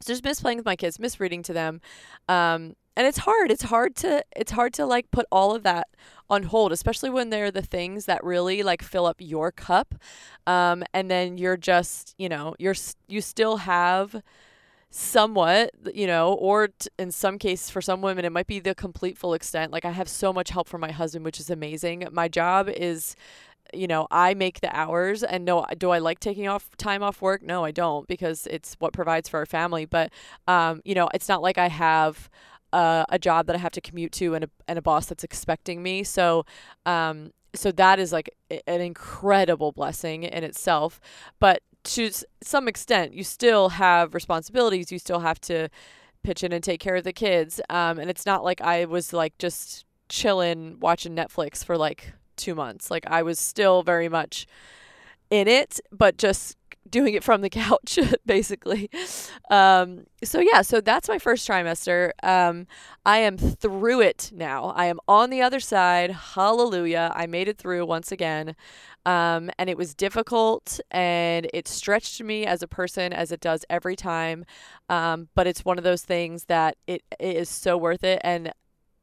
so 0.00 0.12
just 0.12 0.24
miss 0.24 0.40
playing 0.40 0.58
with 0.58 0.66
my 0.66 0.76
kids, 0.76 0.98
miss 0.98 1.20
reading 1.20 1.42
to 1.44 1.52
them. 1.52 1.80
Um, 2.28 2.74
and 2.96 3.06
it's 3.06 3.18
hard. 3.18 3.50
It's 3.50 3.64
hard 3.64 3.94
to 3.96 4.24
it's 4.36 4.52
hard 4.52 4.74
to 4.74 4.84
like 4.84 5.10
put 5.10 5.26
all 5.30 5.54
of 5.54 5.62
that 5.62 5.88
on 6.28 6.44
hold, 6.44 6.72
especially 6.72 7.10
when 7.10 7.30
they're 7.30 7.50
the 7.50 7.62
things 7.62 8.06
that 8.06 8.22
really 8.24 8.62
like 8.62 8.82
fill 8.82 9.06
up 9.06 9.16
your 9.18 9.52
cup. 9.52 9.94
Um, 10.46 10.82
and 10.92 11.10
then 11.10 11.38
you're 11.38 11.56
just, 11.56 12.14
you 12.18 12.28
know, 12.28 12.54
you're 12.58 12.74
you 13.08 13.20
still 13.20 13.58
have 13.58 14.22
somewhat, 14.94 15.70
you 15.94 16.06
know, 16.06 16.34
or 16.34 16.68
t- 16.68 16.88
in 16.98 17.10
some 17.10 17.38
cases 17.38 17.70
for 17.70 17.80
some 17.80 18.02
women, 18.02 18.26
it 18.26 18.30
might 18.30 18.46
be 18.46 18.60
the 18.60 18.74
complete 18.74 19.16
full 19.16 19.32
extent. 19.32 19.72
Like 19.72 19.86
I 19.86 19.90
have 19.90 20.08
so 20.08 20.32
much 20.32 20.50
help 20.50 20.68
from 20.68 20.82
my 20.82 20.92
husband, 20.92 21.24
which 21.24 21.40
is 21.40 21.48
amazing. 21.48 22.06
My 22.12 22.28
job 22.28 22.68
is 22.68 23.16
you 23.74 23.86
know, 23.86 24.06
I 24.10 24.34
make 24.34 24.60
the 24.60 24.74
hours 24.76 25.22
and 25.22 25.46
no 25.46 25.64
do 25.78 25.90
I 25.90 25.98
like 25.98 26.20
taking 26.20 26.46
off 26.46 26.76
time 26.76 27.02
off 27.02 27.22
work? 27.22 27.42
No, 27.42 27.64
I 27.64 27.70
don't 27.70 28.06
because 28.06 28.46
it's 28.50 28.76
what 28.80 28.92
provides 28.92 29.30
for 29.30 29.38
our 29.38 29.46
family, 29.46 29.86
but 29.86 30.12
um, 30.46 30.82
you 30.84 30.94
know, 30.94 31.08
it's 31.14 31.28
not 31.28 31.40
like 31.40 31.56
I 31.56 31.68
have 31.68 32.28
uh, 32.74 33.04
a 33.08 33.18
job 33.18 33.46
that 33.46 33.56
I 33.56 33.58
have 33.58 33.72
to 33.72 33.80
commute 33.80 34.12
to 34.12 34.34
and 34.34 34.44
a, 34.44 34.50
and 34.68 34.78
a 34.78 34.82
boss 34.82 35.06
that's 35.06 35.24
expecting 35.24 35.82
me. 35.82 36.04
So, 36.04 36.44
um, 36.84 37.32
so 37.54 37.72
that 37.72 37.98
is 37.98 38.12
like 38.12 38.28
an 38.66 38.80
incredible 38.82 39.72
blessing 39.72 40.24
in 40.24 40.44
itself. 40.44 41.00
But 41.40 41.62
to 41.84 42.10
some 42.42 42.68
extent, 42.68 43.14
you 43.14 43.24
still 43.24 43.70
have 43.70 44.14
responsibilities. 44.14 44.92
You 44.92 44.98
still 44.98 45.20
have 45.20 45.40
to 45.42 45.68
pitch 46.22 46.44
in 46.44 46.52
and 46.52 46.62
take 46.62 46.80
care 46.80 46.96
of 46.96 47.04
the 47.04 47.12
kids. 47.12 47.60
Um, 47.68 47.98
and 47.98 48.08
it's 48.08 48.26
not 48.26 48.44
like 48.44 48.60
I 48.60 48.84
was 48.84 49.12
like 49.12 49.36
just 49.38 49.84
chilling 50.08 50.78
watching 50.80 51.16
Netflix 51.16 51.64
for 51.64 51.76
like 51.76 52.12
two 52.36 52.54
months. 52.54 52.90
Like 52.90 53.06
I 53.06 53.22
was 53.22 53.38
still 53.38 53.82
very 53.82 54.08
much 54.08 54.46
in 55.30 55.48
it, 55.48 55.80
but 55.90 56.18
just 56.18 56.56
doing 56.88 57.14
it 57.14 57.24
from 57.24 57.40
the 57.40 57.50
couch 57.50 57.98
basically 58.26 58.90
um, 59.50 60.04
so 60.22 60.40
yeah 60.40 60.62
so 60.62 60.80
that's 60.80 61.08
my 61.08 61.18
first 61.18 61.48
trimester 61.48 62.10
um, 62.22 62.66
i 63.06 63.18
am 63.18 63.36
through 63.36 64.00
it 64.00 64.30
now 64.34 64.66
i 64.76 64.86
am 64.86 64.98
on 65.08 65.30
the 65.30 65.40
other 65.40 65.60
side 65.60 66.10
hallelujah 66.10 67.12
i 67.14 67.26
made 67.26 67.48
it 67.48 67.58
through 67.58 67.84
once 67.86 68.12
again 68.12 68.54
um, 69.04 69.50
and 69.58 69.68
it 69.68 69.76
was 69.76 69.94
difficult 69.94 70.78
and 70.90 71.48
it 71.52 71.66
stretched 71.66 72.22
me 72.22 72.46
as 72.46 72.62
a 72.62 72.68
person 72.68 73.12
as 73.12 73.32
it 73.32 73.40
does 73.40 73.64
every 73.68 73.96
time. 73.96 74.44
Um, 74.88 75.28
but 75.34 75.46
it's 75.46 75.64
one 75.64 75.78
of 75.78 75.84
those 75.84 76.02
things 76.02 76.44
that 76.44 76.76
it, 76.86 77.02
it 77.18 77.36
is 77.36 77.48
so 77.48 77.76
worth 77.76 78.04
it. 78.04 78.20
And 78.22 78.52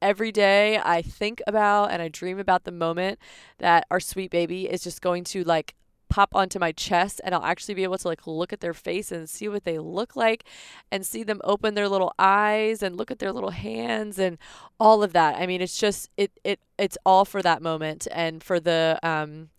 every 0.02 0.32
day 0.32 0.80
I 0.84 1.02
think 1.02 1.42
about 1.48 1.92
and 1.92 2.02
I 2.02 2.08
dream 2.08 2.40
about 2.40 2.64
the 2.64 2.72
moment 2.72 3.20
that 3.58 3.86
our 3.92 4.00
sweet 4.00 4.32
baby 4.32 4.70
is 4.70 4.82
just 4.82 5.02
going 5.02 5.26
to 5.26 5.44
like 5.44 5.76
pop 6.10 6.36
onto 6.36 6.60
my 6.60 6.72
chest 6.72 7.22
and 7.24 7.34
I'll 7.34 7.44
actually 7.44 7.76
be 7.76 7.84
able 7.84 7.98
to 8.00 8.08
like 8.08 8.26
look 8.28 8.52
at 8.52 8.60
their 8.60 8.74
face 8.74 9.12
and 9.12 9.30
see 9.30 9.48
what 9.48 9.64
they 9.64 9.78
look 9.78 10.16
like 10.16 10.44
and 10.92 11.06
see 11.06 11.24
them 11.24 11.40
open 11.44 11.76
their 11.76 11.88
little 11.88 12.14
eyes 12.18 12.82
and 12.82 12.98
look 12.98 13.12
at 13.12 13.20
their 13.20 13.32
little 13.32 13.52
hands 13.52 14.18
and 14.18 14.38
all 14.80 15.04
of 15.04 15.14
that. 15.14 15.36
I 15.36 15.46
mean, 15.46 15.62
it's 15.62 15.78
just 15.78 16.10
it 16.18 16.32
it 16.44 16.60
it's 16.78 16.98
all 17.06 17.26
for 17.26 17.42
that 17.42 17.62
moment 17.62 18.08
and 18.12 18.44
for 18.44 18.60
the 18.60 19.00
um 19.04 19.50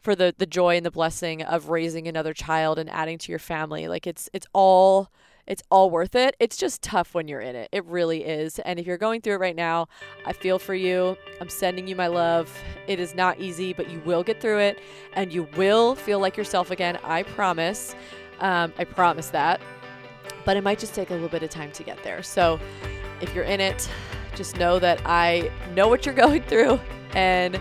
for 0.00 0.14
the 0.14 0.34
the 0.36 0.46
joy 0.46 0.76
and 0.76 0.84
the 0.84 0.90
blessing 0.90 1.42
of 1.42 1.68
raising 1.68 2.08
another 2.08 2.34
child 2.34 2.78
and 2.78 2.90
adding 2.90 3.18
to 3.18 3.32
your 3.32 3.38
family. 3.38 3.86
Like 3.88 4.06
it's 4.06 4.28
it's 4.32 4.46
all 4.52 5.10
it's 5.50 5.64
all 5.68 5.90
worth 5.90 6.14
it. 6.14 6.36
It's 6.38 6.56
just 6.56 6.80
tough 6.80 7.12
when 7.12 7.26
you're 7.26 7.40
in 7.40 7.56
it. 7.56 7.68
It 7.72 7.84
really 7.84 8.24
is. 8.24 8.60
And 8.60 8.78
if 8.78 8.86
you're 8.86 8.96
going 8.96 9.20
through 9.20 9.34
it 9.34 9.40
right 9.40 9.56
now, 9.56 9.88
I 10.24 10.32
feel 10.32 10.60
for 10.60 10.76
you. 10.76 11.16
I'm 11.40 11.48
sending 11.48 11.88
you 11.88 11.96
my 11.96 12.06
love. 12.06 12.56
It 12.86 13.00
is 13.00 13.16
not 13.16 13.40
easy, 13.40 13.72
but 13.72 13.90
you 13.90 14.00
will 14.04 14.22
get 14.22 14.40
through 14.40 14.60
it 14.60 14.78
and 15.14 15.32
you 15.32 15.48
will 15.56 15.96
feel 15.96 16.20
like 16.20 16.36
yourself 16.36 16.70
again. 16.70 17.00
I 17.02 17.24
promise. 17.24 17.96
Um, 18.38 18.72
I 18.78 18.84
promise 18.84 19.30
that. 19.30 19.60
But 20.44 20.56
it 20.56 20.62
might 20.62 20.78
just 20.78 20.94
take 20.94 21.10
a 21.10 21.14
little 21.14 21.28
bit 21.28 21.42
of 21.42 21.50
time 21.50 21.72
to 21.72 21.82
get 21.82 22.00
there. 22.04 22.22
So 22.22 22.60
if 23.20 23.34
you're 23.34 23.42
in 23.42 23.60
it, 23.60 23.90
just 24.36 24.56
know 24.56 24.78
that 24.78 25.02
I 25.04 25.50
know 25.74 25.88
what 25.88 26.06
you're 26.06 26.14
going 26.26 26.44
through 26.44 26.78
and 27.12 27.58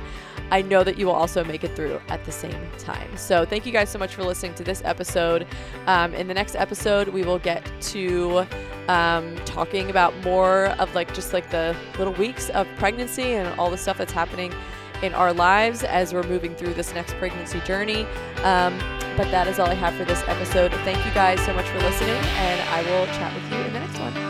I 0.52 0.62
know 0.62 0.84
that 0.84 0.98
you 0.98 1.06
will 1.06 1.14
also 1.14 1.44
make 1.44 1.64
it 1.64 1.76
through 1.76 2.02
at 2.10 2.24
the 2.26 2.32
same 2.32 2.70
time. 2.78 3.16
So, 3.18 3.46
thank 3.46 3.66
you 3.66 3.72
guys 3.72 3.90
so 3.90 4.00
much 4.00 4.16
for 4.16 4.24
listening 4.24 4.54
to 4.56 4.64
this 4.64 4.82
episode. 4.86 5.48
Um, 5.88 6.14
in 6.14 6.28
the 6.28 6.34
next 6.34 6.56
episode, 6.56 7.10
we 7.10 7.24
will 7.24 7.40
get 7.40 7.64
to 7.82 8.46
um, 8.88 9.36
talking 9.46 9.90
about 9.90 10.16
more 10.24 10.68
of 10.80 10.94
like 10.96 11.14
just 11.14 11.34
like 11.34 11.50
the 11.52 11.76
little 11.98 12.14
weeks 12.14 12.50
of 12.50 12.68
pregnancy 12.78 13.34
and 13.34 13.48
all 13.60 13.70
the 13.70 13.78
stuff 13.78 13.98
that's 13.98 14.12
happening 14.12 14.54
in 15.02 15.14
our 15.14 15.32
lives 15.32 15.84
as 15.84 16.14
we're 16.14 16.24
moving 16.24 16.56
through 16.56 16.74
this 16.74 16.94
next 16.94 17.14
pregnancy 17.16 17.60
journey. 17.62 18.06
Um, 18.44 18.78
but 19.16 19.30
that 19.32 19.48
is 19.48 19.60
all 19.60 19.68
I 19.68 19.76
have 19.76 19.96
for 19.96 20.06
this 20.06 20.24
episode. 20.28 20.72
Thank 20.84 21.06
you 21.06 21.12
guys 21.14 21.40
so 21.46 21.54
much 21.54 21.68
for 21.68 21.80
listening, 21.80 22.16
and 22.16 22.62
I 22.70 22.82
will 22.84 23.06
chat 23.08 23.34
with 23.34 23.52
you 23.52 23.58
in 23.58 23.74
the 23.74 23.80
next 23.80 24.29